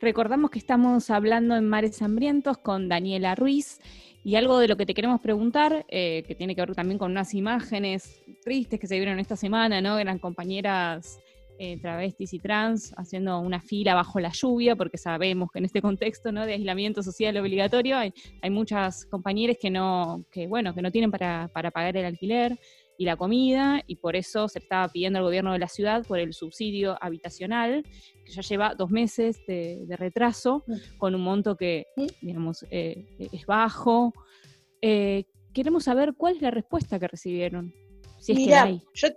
Recordamos 0.00 0.50
que 0.50 0.58
estamos 0.58 1.08
hablando 1.08 1.56
en 1.56 1.66
Mares 1.66 2.02
Hambrientos 2.02 2.58
con 2.58 2.90
Daniela 2.90 3.34
Ruiz 3.34 3.78
y 4.24 4.36
algo 4.36 4.58
de 4.58 4.68
lo 4.68 4.76
que 4.76 4.86
te 4.86 4.94
queremos 4.94 5.20
preguntar, 5.20 5.84
eh, 5.88 6.22
que 6.26 6.34
tiene 6.34 6.54
que 6.54 6.60
ver 6.62 6.74
también 6.74 6.98
con 6.98 7.10
unas 7.10 7.34
imágenes 7.34 8.22
tristes 8.44 8.78
que 8.78 8.86
se 8.86 8.96
vieron 8.96 9.18
esta 9.18 9.36
semana, 9.36 9.80
¿no? 9.80 9.98
Eran 9.98 10.18
compañeras 10.18 11.18
eh, 11.58 11.78
travestis 11.80 12.32
y 12.32 12.38
trans 12.38 12.92
haciendo 12.96 13.38
una 13.38 13.60
fila 13.60 13.94
bajo 13.94 14.18
la 14.18 14.30
lluvia, 14.32 14.74
porque 14.74 14.98
sabemos 14.98 15.50
que 15.52 15.58
en 15.58 15.66
este 15.66 15.82
contexto 15.82 16.32
¿no? 16.32 16.46
de 16.46 16.54
aislamiento 16.54 17.02
social 17.02 17.36
obligatorio 17.36 17.98
hay, 17.98 18.12
hay 18.40 18.50
muchas 18.50 19.04
compañeras 19.06 19.56
que 19.60 19.70
no, 19.70 20.24
que, 20.32 20.46
bueno, 20.46 20.74
que 20.74 20.82
no 20.82 20.90
tienen 20.90 21.10
para, 21.10 21.48
para 21.52 21.70
pagar 21.70 21.96
el 21.96 22.04
alquiler 22.04 22.58
y 22.98 23.04
la 23.04 23.16
comida, 23.16 23.82
y 23.86 23.96
por 23.96 24.16
eso 24.16 24.48
se 24.48 24.58
estaba 24.58 24.88
pidiendo 24.88 25.18
al 25.18 25.24
gobierno 25.24 25.52
de 25.52 25.58
la 25.58 25.68
ciudad 25.68 26.06
por 26.06 26.18
el 26.18 26.32
subsidio 26.34 26.96
habitacional, 27.00 27.82
que 28.24 28.32
ya 28.32 28.42
lleva 28.42 28.74
dos 28.74 28.90
meses 28.90 29.40
de, 29.46 29.84
retraso, 29.98 30.64
mm. 30.66 30.98
con 30.98 31.14
un 31.14 31.22
monto 31.22 31.56
que, 31.56 31.86
digamos, 32.20 32.64
eh, 32.70 33.04
es 33.18 33.46
bajo. 33.46 34.12
Eh, 34.80 35.24
queremos 35.52 35.84
saber 35.84 36.14
cuál 36.16 36.36
es 36.36 36.42
la 36.42 36.50
respuesta 36.50 36.98
que 36.98 37.08
recibieron. 37.08 37.74
Mira, 38.28 38.80
Yo, 38.94 39.08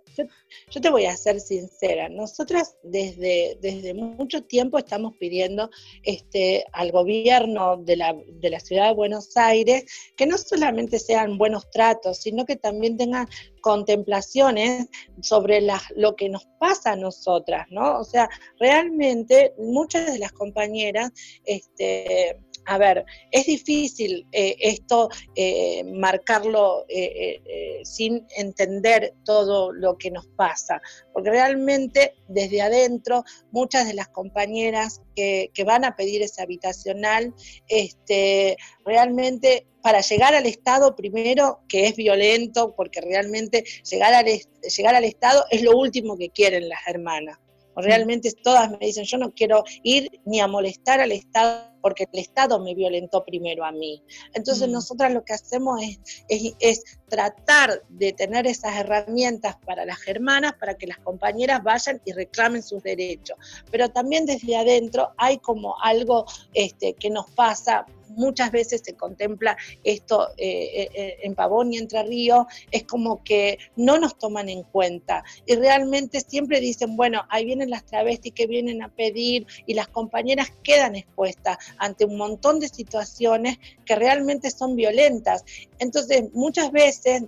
yo, 0.72 0.82
te 0.82 0.90
voy 0.90 1.06
a 1.06 1.16
ser 1.16 1.40
sincera. 1.40 2.10
Nosotras 2.10 2.76
desde, 2.84 3.58
desde 3.62 3.94
mucho 3.94 4.44
tiempo 4.44 4.78
estamos 4.78 5.14
pidiendo 5.20 5.70
este, 6.04 6.66
al 6.72 6.92
gobierno 6.92 7.78
de 7.78 7.98
la, 7.98 8.16
de 8.28 8.50
la 8.50 8.60
ciudad 8.60 8.88
de 8.88 8.96
Buenos 8.96 9.36
Aires 9.38 9.86
que 10.16 10.26
no 10.26 10.38
solamente 10.38 11.00
sean 11.00 11.38
buenos 11.38 11.70
tratos, 11.70 12.18
sino 12.18 12.46
que 12.46 12.56
también 12.56 12.98
tengan 12.98 13.28
contemplaciones 13.62 14.88
sobre 15.22 15.62
la, 15.62 15.82
lo 15.96 16.16
que 16.16 16.30
nos 16.30 16.46
pasa 16.60 16.94
a 16.94 16.96
nosotras, 16.96 17.68
¿no? 17.70 18.00
O 18.00 18.04
sea, 18.04 18.30
realmente 18.60 19.54
muchas 19.58 20.14
de 20.14 20.20
las 20.20 20.32
compañeras 20.32 21.12
este, 21.46 22.40
a 22.66 22.78
ver, 22.78 23.06
es 23.32 23.46
difícil 23.46 24.28
eh, 24.32 24.56
esto 24.60 25.10
eh, 25.36 25.84
marcarlo 25.84 26.86
eh, 26.90 27.82
sin 27.84 28.26
entender 28.36 29.14
todo 29.24 29.72
lo 29.72 29.98
que 29.98 30.12
nos 30.12 30.28
pasa, 30.28 30.82
porque 31.14 31.30
realmente 31.30 32.16
desde 32.28 32.62
adentro 32.62 33.24
muchas 33.52 33.88
de 33.88 33.94
las 33.94 34.08
compañeras 34.10 35.02
que, 35.16 35.52
van 35.66 35.86
a 35.86 35.96
pedir 35.96 36.22
ese 36.22 36.44
habitacional, 36.44 37.34
este, 37.68 38.58
realmente 38.84 39.66
para 39.82 40.02
llegar 40.02 40.36
al 40.36 40.46
Estado 40.46 40.96
primero, 40.96 41.62
que 41.68 41.88
es 41.88 41.96
violento, 41.96 42.76
porque 42.76 43.02
realmente 43.02 43.64
llegar 43.90 44.14
al, 44.14 44.26
llegar 44.26 44.96
al 44.96 45.04
Estado 45.04 45.46
es 45.50 45.62
lo 45.62 45.78
último 45.78 46.18
que 46.18 46.30
quieren 46.30 46.70
las 46.70 46.80
hermanas 46.88 47.40
Realmente 47.76 48.32
todas 48.44 48.72
me 48.72 48.78
dicen, 48.80 49.06
yo 49.06 49.18
no 49.18 49.34
quiero 49.34 49.64
ir 49.84 50.22
ni 50.26 50.40
a 50.40 50.48
molestar 50.48 51.00
al 51.00 51.12
Estado 51.12 51.76
porque 51.86 52.08
el 52.12 52.20
Estado 52.20 52.60
me 52.60 52.74
violentó 52.74 53.24
primero 53.24 53.64
a 53.64 53.72
mí. 53.72 54.02
Entonces 54.34 54.68
mm. 54.68 54.72
nosotras 54.72 55.14
lo 55.14 55.24
que 55.24 55.34
hacemos 55.34 55.80
es, 56.28 56.56
es, 56.60 56.84
tratar 57.08 57.84
de 57.90 58.12
tener 58.12 58.48
esas 58.48 58.76
herramientas 58.76 59.56
para 59.64 59.86
las 59.86 60.00
hermanas, 60.08 60.54
para 60.60 60.74
que 60.74 60.88
las 60.88 60.98
compañeras 60.98 61.62
vayan 61.62 62.02
y 62.04 62.14
reclamen 62.14 62.64
sus 62.64 62.82
derechos. 62.82 63.38
Pero 63.70 63.90
también 63.90 64.26
desde 64.26 64.56
adentro 64.56 65.12
hay 65.18 65.38
como 65.38 65.76
algo 65.80 66.26
este, 66.56 66.94
que 66.94 67.12
nos 67.12 67.30
pasa 67.32 67.86
muchas 68.16 68.52
veces 68.52 68.82
se 68.84 68.94
contempla 68.94 69.58
esto 69.84 70.30
eh, 70.38 70.82
eh, 70.82 70.90
eh, 70.94 71.18
en 71.24 71.36
Pavón 71.36 71.74
y 71.74 71.78
Entre 71.78 72.04
Ríos, 72.04 72.46
es 72.72 72.84
como 72.84 73.24
que 73.24 73.58
no 73.76 73.98
nos 74.00 74.18
toman 74.18 74.50
en 74.50 74.64
cuenta 74.64 75.24
y 75.46 75.56
realmente 75.56 76.22
siempre 76.22 76.60
dicen, 76.60 76.96
bueno, 76.96 77.24
ahí 77.30 77.46
vienen 77.46 77.70
las 77.70 77.86
travestis 77.86 78.34
que 78.34 78.48
vienen 78.48 78.82
a 78.82 78.90
pedir 78.90 79.46
y 79.66 79.74
las 79.74 79.88
compañeras 79.88 80.52
quedan 80.64 80.96
expuestas 80.96 81.58
ante 81.78 82.06
un 82.06 82.18
montón 82.18 82.60
de 82.60 82.70
situaciones 82.70 83.58
que 83.86 83.96
realmente 83.96 84.52
son 84.52 84.76
violentas. 84.76 85.44
Entonces, 85.80 86.26
muchas 86.34 86.72
veces 86.72 87.24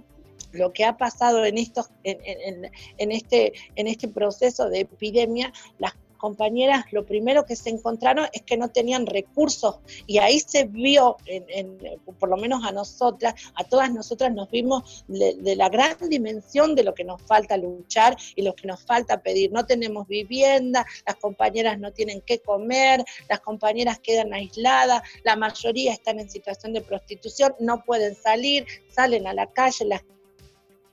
lo 0.51 0.71
que 0.73 0.85
ha 0.85 0.97
pasado 0.97 1.45
en 1.45 1.57
estos 1.57 1.89
en, 2.03 2.71
en, 2.97 3.11
este 3.11 3.53
en 3.75 3.87
este 3.87 4.07
proceso 4.07 4.69
de 4.69 4.81
epidemia 4.81 5.51
las 5.77 5.93
compañeras 6.17 6.85
lo 6.91 7.05
primero 7.05 7.45
que 7.45 7.55
se 7.55 7.69
encontraron 7.69 8.27
es 8.33 8.41
que 8.41 8.57
no 8.57 8.69
tenían 8.69 9.05
recursos 9.05 9.79
y 10.05 10.17
ahí 10.17 10.39
se 10.39 10.65
vio, 10.65 11.17
en, 11.25 11.77
por 12.19 12.29
lo 12.29 12.37
menos 12.37 12.63
a 12.63 12.71
nosotras, 12.71 13.35
a 13.55 13.63
todas 13.63 13.91
nosotras 13.91 14.33
nos 14.33 14.49
vimos 14.49 15.05
de, 15.07 15.55
la 15.55 15.69
gran 15.69 15.95
dimensión 16.09 16.75
de 16.75 16.83
lo 16.83 16.93
que 16.93 17.03
nos 17.03 17.21
falta 17.21 17.57
luchar 17.57 18.17
y 18.35 18.41
lo 18.41 18.55
que 18.55 18.67
nos 18.67 18.83
falta 18.83 19.21
pedir. 19.21 19.51
No 19.51 19.65
tenemos 19.65 20.07
vivienda, 20.07 20.85
las 21.05 21.15
compañeras 21.15 21.79
no 21.79 21.91
tienen 21.91 22.21
qué 22.21 22.39
comer, 22.39 23.03
las 23.29 23.39
compañeras 23.39 23.99
quedan 23.99 24.33
aisladas, 24.33 25.01
la 25.23 25.35
mayoría 25.35 25.93
están 25.93 26.19
en 26.19 26.29
situación 26.29 26.73
de 26.73 26.81
prostitución, 26.81 27.55
no 27.59 27.83
pueden 27.83 28.15
salir, 28.15 28.65
salen 28.89 29.27
a 29.27 29.33
la 29.33 29.47
calle, 29.47 29.85
las 29.85 30.03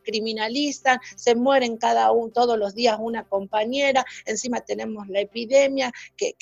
criminalizan, 0.04 1.00
se 1.16 1.34
mueren 1.34 1.76
cada 1.76 2.12
uno, 2.12 2.32
todos 2.32 2.58
los 2.58 2.74
días 2.74 2.98
una 3.00 3.26
compañera, 3.26 4.04
encima 4.26 4.60
tenemos 4.60 5.08
la 5.08 5.20
epidemia 5.20 5.92
que, 6.16 6.34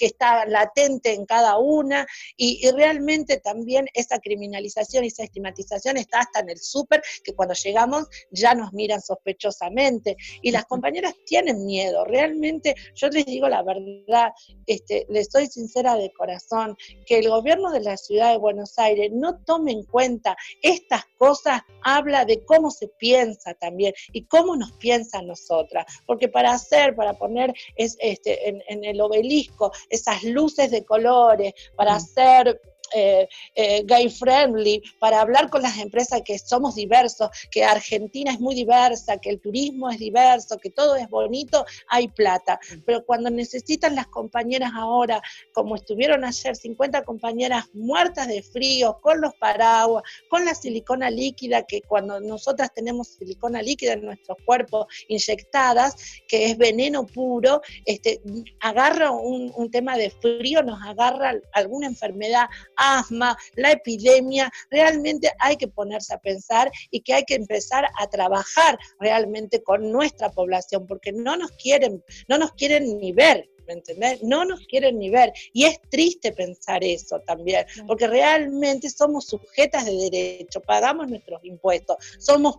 está 0.00 0.46
latente 0.46 1.12
en 1.12 1.26
cada 1.26 1.58
una 1.58 2.06
y, 2.36 2.66
realmente 2.76 3.38
también 3.38 3.86
esa 3.94 4.18
criminalización 4.18 5.04
y 5.04 5.08
esa 5.08 5.24
estigmatización 5.24 5.96
está 5.96 6.20
hasta 6.20 6.40
en 6.40 6.50
el 6.50 6.58
súper, 6.58 7.02
que 7.24 7.34
cuando 7.34 7.54
llegamos 7.54 8.06
ya 8.30 8.54
nos 8.54 8.72
miran 8.72 9.00
sospechosamente 9.00 10.16
y 10.42 10.50
las 10.50 10.64
compañeras 10.66 11.14
tienen 11.24 11.64
miedo, 11.64 12.04
realmente 12.04 12.74
yo 12.94 13.08
les 13.08 13.24
digo 13.26 13.48
la 13.48 13.62
verdad, 13.62 14.32
este, 14.66 15.06
les 15.08 15.28
soy 15.30 15.46
sincera 15.46 15.96
de 15.96 16.12
corazón, 16.12 16.76
que 17.06 17.18
el 17.18 17.28
gobierno 17.28 17.70
de 17.70 17.80
la 17.80 17.96
ciudad 17.96 18.32
de 18.32 18.38
Buenos 18.38 18.78
Aires 18.78 19.10
no 19.12 19.38
tome 19.44 19.72
en 19.72 19.84
cuenta 19.84 20.36
estas 20.62 21.04
cosas, 21.18 21.62
habla 21.82 22.24
de 22.24 22.44
cómo 22.44 22.70
se 22.76 22.88
piensa 22.88 23.54
también 23.54 23.92
y 24.12 24.26
cómo 24.26 24.56
nos 24.56 24.72
piensa 24.72 25.22
nosotras. 25.22 25.86
Porque 26.06 26.28
para 26.28 26.52
hacer, 26.52 26.94
para 26.94 27.14
poner 27.14 27.52
es, 27.76 27.96
este, 28.00 28.48
en, 28.48 28.62
en 28.68 28.84
el 28.84 29.00
obelisco 29.00 29.72
esas 29.90 30.22
luces 30.24 30.70
de 30.70 30.84
colores, 30.84 31.54
para 31.76 31.92
mm. 31.92 31.96
hacer 31.96 32.60
eh, 32.94 33.28
eh, 33.54 33.82
gay 33.84 34.08
friendly, 34.08 34.82
para 34.98 35.20
hablar 35.20 35.50
con 35.50 35.62
las 35.62 35.78
empresas 35.78 36.22
que 36.24 36.38
somos 36.38 36.74
diversos, 36.74 37.30
que 37.50 37.64
Argentina 37.64 38.32
es 38.32 38.40
muy 38.40 38.54
diversa, 38.54 39.18
que 39.18 39.30
el 39.30 39.40
turismo 39.40 39.90
es 39.90 39.98
diverso, 39.98 40.58
que 40.58 40.70
todo 40.70 40.96
es 40.96 41.08
bonito, 41.08 41.64
hay 41.88 42.08
plata. 42.08 42.58
Pero 42.84 43.04
cuando 43.04 43.30
necesitan 43.30 43.94
las 43.94 44.06
compañeras 44.08 44.72
ahora, 44.74 45.22
como 45.52 45.76
estuvieron 45.76 46.24
ayer, 46.24 46.56
50 46.56 47.04
compañeras 47.04 47.64
muertas 47.72 48.28
de 48.28 48.42
frío, 48.42 48.98
con 49.00 49.20
los 49.20 49.34
paraguas, 49.34 50.02
con 50.28 50.44
la 50.44 50.54
silicona 50.54 51.10
líquida, 51.10 51.64
que 51.64 51.82
cuando 51.82 52.20
nosotras 52.20 52.72
tenemos 52.74 53.08
silicona 53.08 53.62
líquida 53.62 53.94
en 53.94 54.04
nuestros 54.04 54.36
cuerpos 54.44 54.86
inyectadas, 55.08 55.96
que 56.28 56.46
es 56.46 56.58
veneno 56.58 57.06
puro, 57.06 57.60
este, 57.84 58.20
agarra 58.60 59.10
un, 59.10 59.52
un 59.56 59.70
tema 59.70 59.96
de 59.96 60.10
frío, 60.10 60.62
nos 60.62 60.82
agarra 60.82 61.34
alguna 61.52 61.86
enfermedad 61.86 62.46
asma, 62.76 63.36
la 63.54 63.72
epidemia, 63.72 64.50
realmente 64.70 65.30
hay 65.38 65.56
que 65.56 65.68
ponerse 65.68 66.14
a 66.14 66.18
pensar 66.18 66.70
y 66.90 67.00
que 67.00 67.14
hay 67.14 67.24
que 67.24 67.34
empezar 67.34 67.86
a 67.98 68.06
trabajar 68.08 68.78
realmente 69.00 69.62
con 69.62 69.90
nuestra 69.90 70.30
población, 70.30 70.86
porque 70.86 71.12
no 71.12 71.36
nos 71.36 71.50
quieren, 71.52 72.02
no 72.28 72.38
nos 72.38 72.52
quieren 72.52 72.98
ni 72.98 73.12
ver. 73.12 73.48
¿me 73.66 73.74
entendés? 73.74 74.22
No 74.22 74.44
nos 74.44 74.60
quieren 74.66 74.98
ni 74.98 75.10
ver. 75.10 75.32
Y 75.52 75.64
es 75.64 75.80
triste 75.90 76.32
pensar 76.32 76.82
eso 76.84 77.20
también, 77.26 77.66
porque 77.86 78.06
realmente 78.06 78.88
somos 78.90 79.26
sujetas 79.26 79.84
de 79.86 79.92
derecho, 79.92 80.60
pagamos 80.60 81.08
nuestros 81.08 81.44
impuestos, 81.44 81.96
somos 82.18 82.56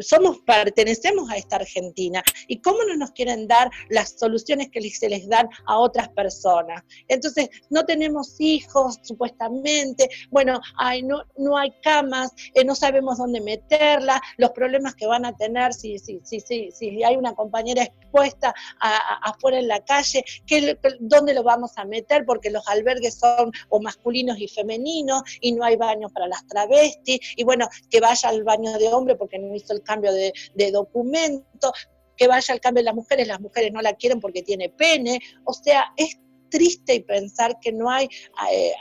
somos, 0.00 0.38
pertenecemos 0.46 1.30
a 1.30 1.36
esta 1.36 1.56
Argentina 1.56 2.22
y 2.46 2.60
cómo 2.60 2.78
no 2.84 2.96
nos 2.96 3.12
quieren 3.12 3.46
dar 3.46 3.70
las 3.88 4.18
soluciones 4.18 4.70
que 4.70 4.80
se 4.90 5.08
les 5.08 5.28
dan 5.28 5.48
a 5.66 5.78
otras 5.78 6.08
personas. 6.10 6.82
Entonces, 7.08 7.48
no 7.70 7.84
tenemos 7.84 8.36
hijos, 8.38 8.98
supuestamente, 9.02 10.08
bueno, 10.30 10.60
hay, 10.78 11.02
no, 11.02 11.22
no 11.36 11.56
hay 11.56 11.72
camas, 11.82 12.32
eh, 12.54 12.64
no 12.64 12.74
sabemos 12.74 13.18
dónde 13.18 13.40
meterla, 13.40 14.20
los 14.36 14.50
problemas 14.50 14.94
que 14.94 15.06
van 15.06 15.24
a 15.24 15.36
tener 15.36 15.72
si, 15.72 15.98
si, 15.98 16.20
si, 16.24 16.40
si, 16.40 16.70
si 16.70 17.02
hay 17.02 17.16
una 17.16 17.34
compañera 17.34 17.82
expuesta 17.82 18.54
afuera 18.80 19.58
en 19.58 19.68
la 19.68 19.84
calle, 19.84 20.24
¿qué, 20.46 20.78
¿dónde 21.00 21.34
lo 21.34 21.42
vamos 21.42 21.72
a 21.76 21.84
meter? 21.84 22.24
Porque 22.24 22.50
los 22.50 22.66
albergues 22.68 23.18
son 23.18 23.50
o 23.68 23.80
masculinos 23.80 24.38
y 24.38 24.48
femeninos 24.48 25.22
y 25.40 25.52
no 25.52 25.64
hay 25.64 25.76
baños 25.76 26.12
para 26.12 26.26
las 26.28 26.46
travestis, 26.46 27.18
y 27.36 27.44
bueno, 27.44 27.68
que 27.90 28.00
vaya 28.00 28.28
al 28.28 28.44
baño 28.44 28.76
de 28.78 28.88
hombre 28.88 29.16
porque 29.16 29.38
no 29.38 29.54
hizo 29.56 29.72
el 29.72 29.82
cambio 29.82 30.12
de, 30.12 30.32
documento, 30.72 31.72
que 32.16 32.28
vaya 32.28 32.54
al 32.54 32.60
cambio 32.60 32.80
de 32.80 32.86
las 32.86 32.94
mujeres, 32.94 33.28
las 33.28 33.40
mujeres 33.40 33.72
no 33.72 33.82
la 33.82 33.94
quieren 33.94 34.20
porque 34.20 34.42
tiene 34.42 34.68
pene, 34.68 35.20
o 35.44 35.52
sea, 35.52 35.92
es 35.96 36.18
triste 36.48 36.94
y 36.94 37.00
pensar 37.00 37.58
que 37.60 37.72
no 37.72 37.90
hay, 37.90 38.08
eh, 38.50 38.72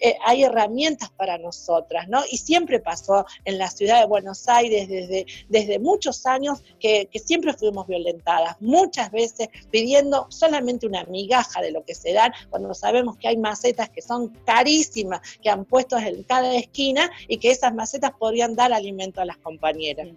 eh, 0.00 0.16
hay 0.24 0.44
herramientas 0.44 1.10
para 1.10 1.38
nosotras, 1.38 2.08
¿no? 2.08 2.22
Y 2.30 2.38
siempre 2.38 2.80
pasó 2.80 3.24
en 3.44 3.58
la 3.58 3.70
ciudad 3.70 4.00
de 4.00 4.06
Buenos 4.06 4.48
Aires 4.48 4.88
desde, 4.88 5.26
desde 5.48 5.78
muchos 5.78 6.26
años 6.26 6.62
que, 6.80 7.08
siempre 7.24 7.54
fuimos 7.54 7.86
violentadas, 7.86 8.56
muchas 8.60 9.10
veces 9.12 9.48
pidiendo 9.70 10.26
solamente 10.30 10.86
una 10.86 11.04
migaja 11.04 11.60
de 11.60 11.70
lo 11.70 11.84
que 11.84 11.94
se 11.94 12.12
dan, 12.12 12.32
cuando 12.50 12.74
sabemos 12.74 13.16
que 13.16 13.28
hay 13.28 13.36
macetas 13.36 13.88
que 13.90 14.02
son 14.02 14.28
carísimas, 14.44 15.20
que 15.40 15.50
han 15.50 15.64
puesto 15.64 15.96
en 15.98 16.22
cada 16.24 16.54
esquina 16.56 17.10
y 17.28 17.38
que 17.38 17.50
esas 17.50 17.74
macetas 17.74 18.12
podrían 18.18 18.54
dar 18.54 18.72
alimento 18.72 19.20
a 19.20 19.24
las 19.24 19.36
compañeras. 19.38 20.08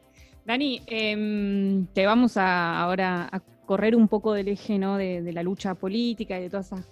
Dani, 0.46 0.82
em, 0.86 1.88
te 1.88 2.06
vamos 2.06 2.38
a, 2.38 2.80
ahora 2.80 3.28
a 3.32 3.40
correr 3.66 3.96
un 3.96 4.08
poco 4.08 4.34
del 4.34 4.48
eje 4.48 4.78
¿no? 4.78 4.98
de, 4.98 5.32
la 5.34 5.42
lucha 5.42 5.74
política 5.74 6.38
y 6.38 6.44
de 6.44 6.50
todas 6.50 6.68
esas 6.68 6.86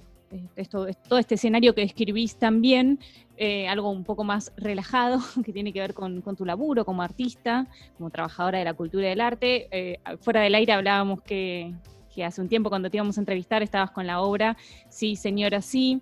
esto, 0.56 0.88
todo 1.08 1.20
este 1.20 1.36
escenario 1.36 1.76
que 1.76 1.82
describís 1.82 2.38
también, 2.38 3.00
eh, 3.38 3.68
algo 3.68 3.92
un 3.92 4.04
poco 4.04 4.24
más 4.24 4.52
relajado, 4.58 5.20
que 5.46 5.54
tiene 5.54 5.72
que 5.72 5.80
ver 5.80 5.94
con, 5.94 6.22
tu 6.36 6.46
laburo 6.46 6.86
como 6.86 7.04
artista, 7.04 7.68
como 7.98 8.10
trabajadora 8.10 8.60
de 8.60 8.66
la 8.66 8.74
cultura 8.74 9.06
y 9.06 9.10
del 9.10 9.22
arte. 9.22 9.68
Eh, 9.72 10.00
fuera 10.22 10.42
del 10.42 10.56
aire 10.56 10.74
hablábamos 10.74 11.22
que, 11.22 11.74
hace 12.24 12.42
un 12.42 12.48
tiempo 12.48 12.70
cuando 12.70 12.90
te 12.90 12.98
íbamos 12.98 13.18
a 13.18 13.22
entrevistar 13.22 13.64
estabas 13.64 13.90
con 13.90 14.06
la 14.06 14.22
obra 14.22 14.56
Sí, 14.88 15.16
señora, 15.16 15.62
sí. 15.62 16.02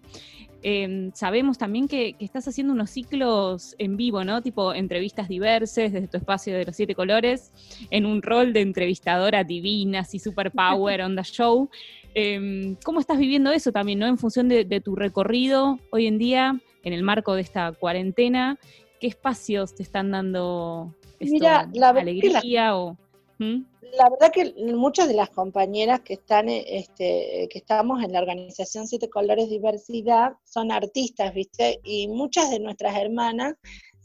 Em, 0.63 1.11
sabemos 1.13 1.57
también 1.57 1.87
que, 1.87 2.15
estás 2.19 2.47
haciendo 2.47 2.73
unos 2.73 2.91
ciclos 2.91 3.75
en 3.79 3.97
vivo, 3.97 4.23
¿no? 4.23 4.41
Tipo 4.41 4.73
entrevistas 4.73 5.27
diversas 5.27 5.91
desde 5.91 6.07
tu 6.07 6.17
espacio 6.17 6.55
de 6.55 6.65
los 6.65 6.75
siete 6.75 6.93
colores, 6.93 7.51
en 7.89 8.05
un 8.05 8.21
rol 8.21 8.53
de 8.53 8.61
entrevistadora 8.61 9.43
divina, 9.43 10.01
así 10.01 10.19
super 10.19 10.51
power, 10.51 11.01
onda 11.01 11.23
show. 11.23 11.69
Em, 12.13 12.75
¿Cómo 12.83 12.99
estás 12.99 13.17
viviendo 13.17 13.51
eso 13.51 13.71
también, 13.71 13.99
¿no? 13.99 14.05
En 14.05 14.17
función 14.17 14.49
de, 14.49 14.81
tu 14.81 14.95
recorrido 14.95 15.79
hoy 15.91 16.07
en 16.07 16.17
día, 16.17 16.59
en 16.83 16.93
el 16.93 17.03
marco 17.03 17.33
de 17.35 17.41
esta 17.41 17.71
cuarentena, 17.71 18.59
¿qué 18.99 19.07
espacios 19.07 19.73
te 19.73 19.83
están 19.83 20.11
dando 20.11 20.93
Mira, 21.19 21.67
la 21.73 21.89
alegría 21.89 22.75
o...? 22.77 22.97
La 23.41 24.09
verdad 24.09 24.31
que 24.31 24.53
muchas 24.73 25.07
de 25.07 25.15
las 25.15 25.31
compañeras 25.31 26.01
que 26.01 26.13
están, 26.13 26.47
este, 26.47 27.49
que 27.49 27.57
estamos 27.57 28.03
en 28.03 28.13
la 28.13 28.19
organización 28.19 28.87
Siete 28.87 29.09
Colores 29.09 29.49
Diversidad 29.49 30.33
son 30.45 30.71
artistas, 30.71 31.33
¿viste? 31.33 31.79
Y 31.83 32.07
muchas 32.07 32.51
de 32.51 32.59
nuestras 32.59 32.95
hermanas 32.97 33.55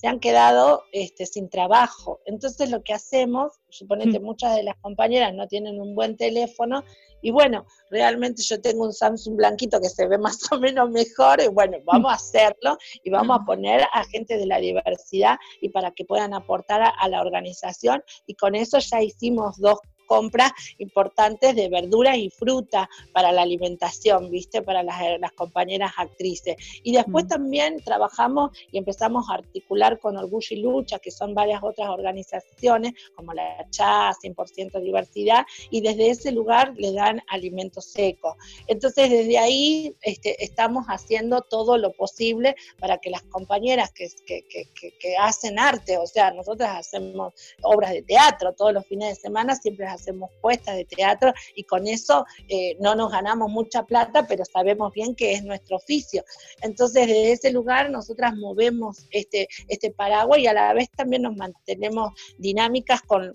se 0.06 0.10
han 0.10 0.20
quedado 0.20 0.84
este, 0.92 1.26
sin 1.26 1.50
trabajo. 1.50 2.20
Entonces 2.26 2.70
lo 2.70 2.80
que 2.84 2.92
hacemos, 2.92 3.54
suponete 3.70 4.20
mm. 4.20 4.22
muchas 4.22 4.54
de 4.54 4.62
las 4.62 4.76
compañeras 4.76 5.34
no 5.34 5.48
tienen 5.48 5.80
un 5.80 5.96
buen 5.96 6.16
teléfono 6.16 6.84
y 7.22 7.32
bueno, 7.32 7.66
realmente 7.90 8.40
yo 8.44 8.60
tengo 8.60 8.84
un 8.84 8.92
Samsung 8.92 9.34
blanquito 9.34 9.80
que 9.80 9.88
se 9.88 10.06
ve 10.06 10.16
más 10.18 10.38
o 10.52 10.60
menos 10.60 10.90
mejor 10.90 11.40
y 11.42 11.48
bueno, 11.48 11.78
vamos 11.84 12.12
a 12.12 12.14
hacerlo 12.14 12.78
y 13.02 13.10
vamos 13.10 13.40
a 13.40 13.44
poner 13.44 13.82
a 13.92 14.04
gente 14.04 14.38
de 14.38 14.46
la 14.46 14.58
diversidad 14.58 15.38
y 15.60 15.70
para 15.70 15.90
que 15.90 16.04
puedan 16.04 16.34
aportar 16.34 16.82
a, 16.82 17.08
la 17.08 17.20
organización 17.20 18.00
y 18.28 18.34
con 18.34 18.54
eso 18.54 18.78
ya 18.78 19.02
hicimos 19.02 19.58
dos 19.58 19.80
compras 20.06 20.52
importantes 20.78 21.54
de 21.54 21.68
verduras 21.68 22.16
y 22.16 22.30
fruta 22.30 22.88
para 23.12 23.32
la 23.32 23.42
alimentación, 23.42 24.30
¿viste? 24.30 24.62
Para 24.62 24.82
las, 24.82 24.96
compañeras 25.34 25.92
actrices. 25.96 26.56
Y 26.82 26.92
después 26.92 27.24
mm. 27.26 27.28
también 27.28 27.80
trabajamos 27.84 28.50
y 28.70 28.78
empezamos 28.78 29.28
a 29.28 29.34
articular 29.34 29.98
con 29.98 30.16
Orgullo 30.16 30.46
y 30.50 30.56
Lucha, 30.56 30.98
que 30.98 31.10
son 31.10 31.34
varias 31.34 31.62
otras 31.62 31.88
organizaciones, 31.90 32.94
como 33.14 33.34
la 33.34 33.66
CHA, 33.70 34.12
100% 34.22 34.80
diversidad, 34.80 35.44
y 35.70 35.80
desde 35.80 36.10
ese 36.10 36.32
lugar 36.32 36.72
le 36.76 36.92
dan 36.92 37.22
alimentos 37.28 37.86
secos. 37.86 38.34
Entonces, 38.66 39.10
desde 39.10 39.38
ahí 39.38 39.94
este, 40.02 40.42
estamos 40.42 40.86
haciendo 40.86 41.42
todo 41.42 41.76
lo 41.78 41.92
posible 41.92 42.56
para 42.78 42.98
que 42.98 43.10
las 43.10 43.22
compañeras 43.22 43.92
que, 43.92 44.08
que, 44.26 45.16
hacen 45.18 45.58
arte, 45.58 45.98
o 45.98 46.06
sea, 46.06 46.30
nosotras 46.30 46.76
hacemos 46.76 47.34
obras 47.62 47.92
de 47.92 48.02
teatro 48.02 48.52
todos 48.52 48.72
los 48.72 48.86
fines 48.86 49.08
de 49.10 49.14
semana, 49.14 49.54
siempre 49.56 49.86
hacemos 49.96 50.30
puestas 50.40 50.76
de 50.76 50.84
teatro 50.84 51.32
y 51.54 51.64
con 51.64 51.86
eso 51.86 52.24
eh, 52.48 52.76
no 52.80 52.94
nos 52.94 53.10
ganamos 53.10 53.50
mucha 53.50 53.84
plata, 53.84 54.26
pero 54.26 54.44
sabemos 54.44 54.92
bien 54.92 55.14
que 55.14 55.32
es 55.32 55.44
nuestro 55.44 55.76
oficio. 55.76 56.24
Entonces, 56.62 57.06
desde 57.06 57.32
ese 57.32 57.50
lugar 57.52 57.90
nosotras 57.90 58.34
movemos 58.34 59.06
este, 59.10 59.48
este 59.68 59.90
paraguas 59.90 60.38
y 60.40 60.46
a 60.46 60.52
la 60.52 60.72
vez 60.72 60.90
también 60.90 61.22
nos 61.22 61.36
mantenemos 61.36 62.12
dinámicas 62.38 63.02
con, 63.02 63.34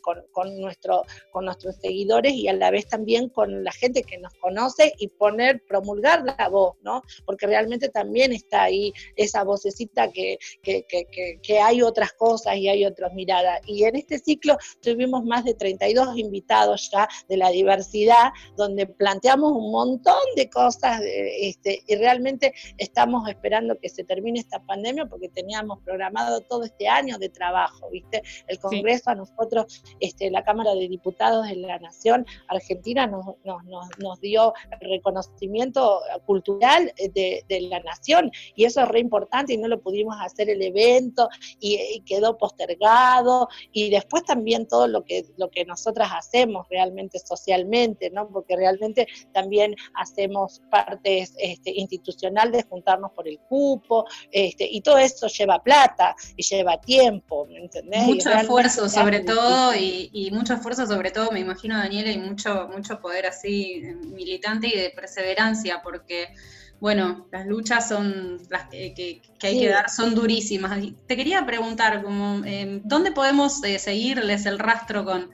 nuestro, 0.59 1.03
con 1.31 1.45
nuestros 1.45 1.75
seguidores 1.77 2.33
y 2.33 2.47
a 2.47 2.53
la 2.53 2.71
vez 2.71 2.87
también 2.87 3.29
con 3.29 3.63
la 3.63 3.71
gente 3.71 4.03
que 4.03 4.17
nos 4.17 4.33
conoce 4.35 4.93
y 4.97 5.07
poner, 5.07 5.63
promulgar 5.67 6.23
la 6.23 6.49
voz, 6.49 6.75
¿no? 6.81 7.01
Porque 7.25 7.47
realmente 7.47 7.89
también 7.89 8.33
está 8.33 8.63
ahí 8.63 8.93
esa 9.15 9.43
vocecita 9.43 10.11
que, 10.11 10.37
que, 10.61 10.85
que, 10.87 11.39
que 11.41 11.59
hay 11.59 11.81
otras 11.81 12.13
cosas 12.13 12.55
y 12.57 12.67
hay 12.67 12.85
otras 12.85 13.13
miradas. 13.13 13.61
Y 13.65 13.83
en 13.83 13.95
este 13.95 14.19
ciclo 14.19 14.57
tuvimos 14.81 15.23
más 15.23 15.43
de 15.43 15.53
32 15.53 16.17
invitados 16.17 16.50
ya 16.51 17.07
de 17.27 17.37
la 17.37 17.49
diversidad, 17.49 18.31
donde 18.55 18.85
planteamos 18.85 19.51
un 19.51 19.71
montón 19.71 20.21
de 20.35 20.49
cosas 20.49 21.01
este, 21.03 21.83
y 21.87 21.95
realmente 21.95 22.53
estamos 22.77 23.27
esperando 23.29 23.77
que 23.79 23.89
se 23.89 24.03
termine 24.03 24.39
esta 24.39 24.59
pandemia 24.63 25.05
porque 25.05 25.29
teníamos 25.29 25.79
programado 25.83 26.41
todo 26.41 26.63
este 26.63 26.87
año 26.87 27.17
de 27.17 27.29
trabajo, 27.29 27.89
¿viste? 27.89 28.21
El 28.47 28.59
Congreso 28.59 29.09
a 29.09 29.15
nosotros, 29.15 29.83
este, 29.99 30.29
la 30.29 30.43
Cámara 30.43 30.73
de 30.75 30.87
Diputados 30.87 31.47
de 31.47 31.55
la 31.55 31.79
Nación 31.79 32.25
Argentina 32.47 33.07
nos, 33.07 33.25
nos, 33.43 33.63
nos, 33.99 34.19
dio 34.21 34.53
reconocimiento 34.79 36.01
cultural 36.25 36.93
de, 36.97 37.43
de, 37.47 37.61
la 37.61 37.79
nación 37.79 38.31
y 38.55 38.65
eso 38.65 38.81
es 38.81 38.87
re 38.89 38.99
importante 38.99 39.53
y 39.53 39.57
no 39.57 39.67
lo 39.67 39.81
pudimos 39.81 40.15
hacer 40.19 40.49
el 40.49 40.61
evento 40.61 41.29
y, 41.59 41.79
y 41.95 42.01
quedó 42.01 42.37
postergado 42.37 43.47
y 43.71 43.89
después 43.89 44.23
también 44.23 44.67
todo 44.67 44.87
lo 44.87 45.03
que, 45.03 45.25
lo 45.37 45.49
que 45.49 45.65
nosotras 45.65 46.09
hacemos 46.11 46.40
realmente 46.69 47.19
socialmente, 47.19 48.09
¿no? 48.09 48.27
Porque 48.29 48.55
realmente 48.55 49.07
también 49.33 49.75
hacemos 49.93 50.61
partes 50.69 51.33
este, 51.37 51.71
institucional 51.75 52.51
de 52.51 52.63
juntarnos 52.63 53.11
por 53.11 53.27
el 53.27 53.39
cupo, 53.39 54.05
este, 54.31 54.67
y 54.69 54.81
todo 54.81 54.97
eso 54.97 55.27
lleva 55.27 55.61
plata 55.63 56.15
y 56.35 56.43
lleva 56.43 56.79
tiempo, 56.79 57.45
¿me 57.47 57.59
entendés? 57.59 58.03
Mucho 58.03 58.31
esfuerzo 58.31 58.89
sobre 58.89 59.21
todo, 59.21 59.73
y, 59.75 60.29
mucho 60.31 60.53
esfuerzo 60.53 60.85
sobre 60.87 61.11
todo, 61.11 61.31
me 61.31 61.39
imagino 61.39 61.77
Daniela, 61.77 62.11
y 62.11 62.17
mucho, 62.17 62.69
mucho 62.69 62.99
poder 62.99 63.25
así 63.25 63.81
eh, 63.83 63.95
militante 63.95 64.67
y 64.67 64.77
de 64.77 64.89
perseverancia, 64.91 65.81
porque 65.83 66.29
bueno, 66.81 67.27
las 67.31 67.45
luchas 67.45 67.87
son 67.87 68.39
las 68.49 68.67
que, 68.69 69.21
hay 69.43 69.59
que 69.59 69.69
dar, 69.69 69.87
son 69.87 70.15
durísimas. 70.15 70.81
Te 71.05 71.15
quería 71.15 71.45
preguntar, 71.45 72.01
como, 72.01 72.43
eh, 72.43 72.81
¿dónde 72.83 73.11
podemos 73.11 73.63
eh, 73.63 73.77
seguirles 73.77 74.47
el 74.47 74.57
rastro 74.57 75.05
con, 75.05 75.29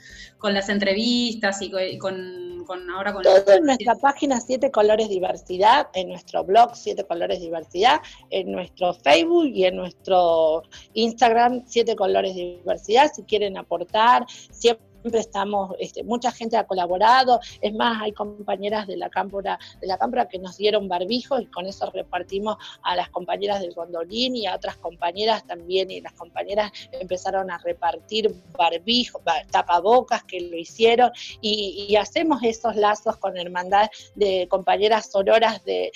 las 0.54 0.68
entrevistas 0.68 1.62
y 1.62 1.70
con, 1.98 2.66
ahora 2.94 3.14
con... 3.14 3.24
Todo 3.24 3.54
en 3.54 3.64
nuestra 3.64 3.96
página 3.96 4.42
Siete 4.42 4.72
Colores 4.72 5.08
Diversidad, 5.08 5.88
en 5.94 6.10
nuestro 6.10 6.44
blog 6.44 6.76
Siete 6.76 7.06
Colores 7.06 7.40
Diversidad, 7.40 8.02
en 8.30 8.52
nuestro 8.52 8.94
Facebook 8.94 9.46
y 9.46 9.64
en 9.64 9.78
nuestro 9.78 10.64
Instagram 10.96 11.64
Siete 11.66 11.96
Colores 11.96 12.36
Diversidad, 12.36 13.10
si 13.16 13.24
quieren 13.24 13.58
aportar, 13.58 14.26
siempre 14.52 14.87
siempre 15.02 15.22
estamos, 15.22 15.76
este, 15.80 16.04
mucha 16.04 16.32
gente 16.32 16.58
ha 16.58 16.66
colaborado, 16.66 17.40
es 17.62 17.74
más, 17.74 18.02
hay 18.02 18.12
compañeras 18.14 18.88
de 18.88 18.98
la 18.98 19.10
cámpora, 19.10 19.60
de 19.80 19.88
la 19.88 19.98
cámpora 19.98 20.28
que 20.28 20.40
nos 20.40 20.58
dieron 20.58 20.88
barbijos 20.88 21.42
y 21.42 21.46
con 21.48 21.66
eso 21.66 21.90
repartimos 21.92 22.58
a 22.84 22.96
las 22.96 23.10
compañeras 23.10 23.62
del 23.62 23.74
gondolín 23.74 24.36
y 24.36 24.48
a 24.48 24.56
otras 24.56 24.78
compañeras 24.78 25.46
también, 25.46 25.92
y 25.92 26.02
las 26.02 26.14
compañeras 26.14 26.72
empezaron 26.92 27.52
a 27.52 27.58
repartir 27.60 28.34
barbijos, 28.58 29.22
tapabocas 29.52 30.24
que 30.24 30.42
lo 30.42 30.58
hicieron, 30.58 31.12
y, 31.42 31.96
hacemos 31.98 32.44
esos 32.44 32.76
lazos 32.76 33.18
con 33.18 33.38
hermandad 33.38 33.90
de 34.14 34.48
compañeras 34.50 35.10
sororas 35.12 35.64
de, 35.66 35.92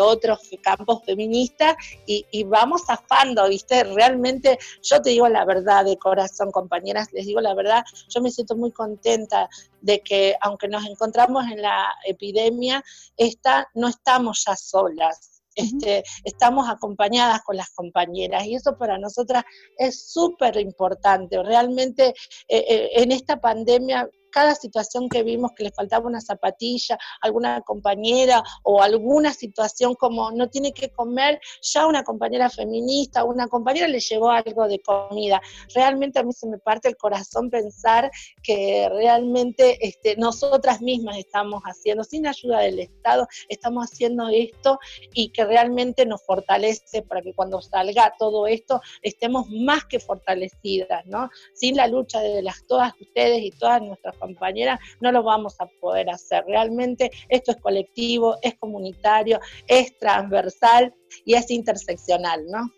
otros 0.00 0.40
campos 0.62 1.02
feministas 1.04 1.76
y, 2.06 2.24
y 2.30 2.44
vamos 2.44 2.86
zafando, 2.86 3.46
¿viste? 3.48 3.84
Realmente, 3.84 4.58
yo 4.82 5.02
te 5.02 5.10
digo 5.10 5.28
la 5.28 5.44
verdad 5.44 5.84
de 5.84 5.98
corazón, 5.98 6.50
compañeras, 6.50 7.12
les 7.12 7.26
digo 7.26 7.40
la 7.40 7.54
verdad, 7.54 7.69
yo 8.08 8.20
me 8.20 8.30
siento 8.30 8.56
muy 8.56 8.72
contenta 8.72 9.48
de 9.80 10.00
que 10.00 10.36
aunque 10.40 10.68
nos 10.68 10.84
encontramos 10.86 11.44
en 11.50 11.62
la 11.62 11.94
epidemia, 12.06 12.82
esta, 13.16 13.68
no 13.74 13.88
estamos 13.88 14.44
ya 14.46 14.56
solas. 14.56 15.42
Este, 15.56 16.04
estamos 16.24 16.68
acompañadas 16.70 17.42
con 17.42 17.56
las 17.56 17.70
compañeras 17.70 18.46
y 18.46 18.54
eso 18.54 18.78
para 18.78 18.98
nosotras 18.98 19.44
es 19.76 20.12
súper 20.12 20.56
importante. 20.58 21.42
Realmente 21.42 22.14
eh, 22.48 22.64
eh, 22.68 22.90
en 22.94 23.10
esta 23.12 23.40
pandemia 23.40 24.08
cada 24.30 24.54
situación 24.54 25.08
que 25.08 25.22
vimos 25.22 25.52
que 25.56 25.64
le 25.64 25.70
faltaba 25.70 26.06
una 26.06 26.20
zapatilla, 26.20 26.98
alguna 27.20 27.60
compañera 27.62 28.42
o 28.62 28.82
alguna 28.82 29.32
situación 29.32 29.94
como 29.94 30.30
no 30.30 30.48
tiene 30.48 30.72
que 30.72 30.90
comer, 30.90 31.40
ya 31.62 31.86
una 31.86 32.02
compañera 32.02 32.48
feminista, 32.50 33.24
una 33.24 33.48
compañera 33.48 33.88
le 33.88 34.00
llevó 34.00 34.30
algo 34.30 34.68
de 34.68 34.80
comida. 34.80 35.40
Realmente 35.74 36.18
a 36.18 36.22
mí 36.22 36.32
se 36.32 36.46
me 36.46 36.58
parte 36.58 36.88
el 36.88 36.96
corazón 36.96 37.50
pensar 37.50 38.10
que 38.42 38.88
realmente 38.90 39.78
este, 39.86 40.16
nosotras 40.16 40.80
mismas 40.80 41.18
estamos 41.18 41.62
haciendo, 41.64 42.04
sin 42.04 42.26
ayuda 42.26 42.60
del 42.60 42.78
Estado, 42.78 43.26
estamos 43.48 43.84
haciendo 43.84 44.28
esto 44.28 44.78
y 45.14 45.30
que 45.30 45.44
realmente 45.44 46.06
nos 46.06 46.22
fortalece 46.22 47.02
para 47.02 47.22
que 47.22 47.34
cuando 47.34 47.60
salga 47.60 48.14
todo 48.18 48.46
esto 48.46 48.80
estemos 49.02 49.48
más 49.50 49.84
que 49.84 50.00
fortalecidas, 50.00 51.06
¿no? 51.06 51.30
Sin 51.54 51.76
la 51.76 51.86
lucha 51.86 52.20
de 52.20 52.42
las 52.42 52.66
todas 52.66 52.92
ustedes 53.00 53.42
y 53.42 53.50
todas 53.50 53.82
nuestras 53.82 54.16
compañeras, 54.20 54.78
no 55.00 55.10
lo 55.10 55.24
vamos 55.24 55.60
a 55.60 55.66
poder 55.80 56.08
hacer. 56.10 56.44
Realmente 56.46 57.10
esto 57.28 57.50
es 57.50 57.56
colectivo, 57.56 58.36
es 58.42 58.54
comunitario, 58.54 59.40
es 59.66 59.98
transversal 59.98 60.94
y 61.24 61.34
es 61.34 61.50
interseccional, 61.50 62.46
¿no? 62.46 62.70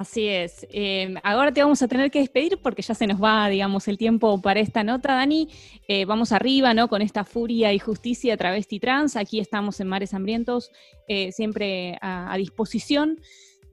Así 0.00 0.28
es. 0.28 0.66
Eh, 0.70 1.14
ahora 1.22 1.52
te 1.52 1.62
vamos 1.62 1.82
a 1.82 1.88
tener 1.88 2.10
que 2.10 2.20
despedir 2.20 2.58
porque 2.62 2.80
ya 2.80 2.94
se 2.94 3.06
nos 3.06 3.22
va, 3.22 3.50
digamos, 3.50 3.86
el 3.86 3.98
tiempo 3.98 4.40
para 4.40 4.58
esta 4.58 4.82
nota, 4.82 5.12
Dani. 5.12 5.50
Eh, 5.88 6.06
vamos 6.06 6.32
arriba, 6.32 6.72
¿no? 6.72 6.88
Con 6.88 7.02
esta 7.02 7.22
furia 7.22 7.74
y 7.74 7.78
justicia 7.78 8.34
travesti 8.38 8.80
trans. 8.80 9.16
Aquí 9.16 9.40
estamos 9.40 9.78
en 9.78 9.88
Mares 9.88 10.14
Hambrientos, 10.14 10.70
eh, 11.06 11.32
siempre 11.32 11.98
a 12.00 12.34
disposición. 12.38 13.18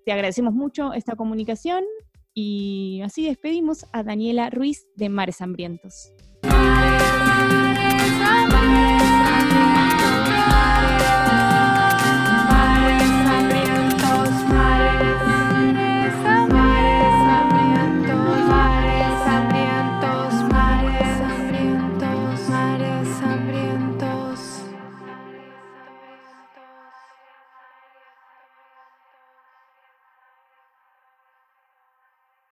Te 0.03 0.11
agradecemos 0.11 0.53
mucho 0.53 0.91
esta 0.91 1.15
comunicación 1.15 1.85
y 2.33 3.01
así 3.05 3.25
despedimos 3.25 3.85
a 3.93 4.03
Daniela 4.03 4.49
Ruiz 4.49 4.85
de 4.95 5.07
Mares 5.07 5.41
Hambrientos. 5.41 6.11
My 6.43 6.87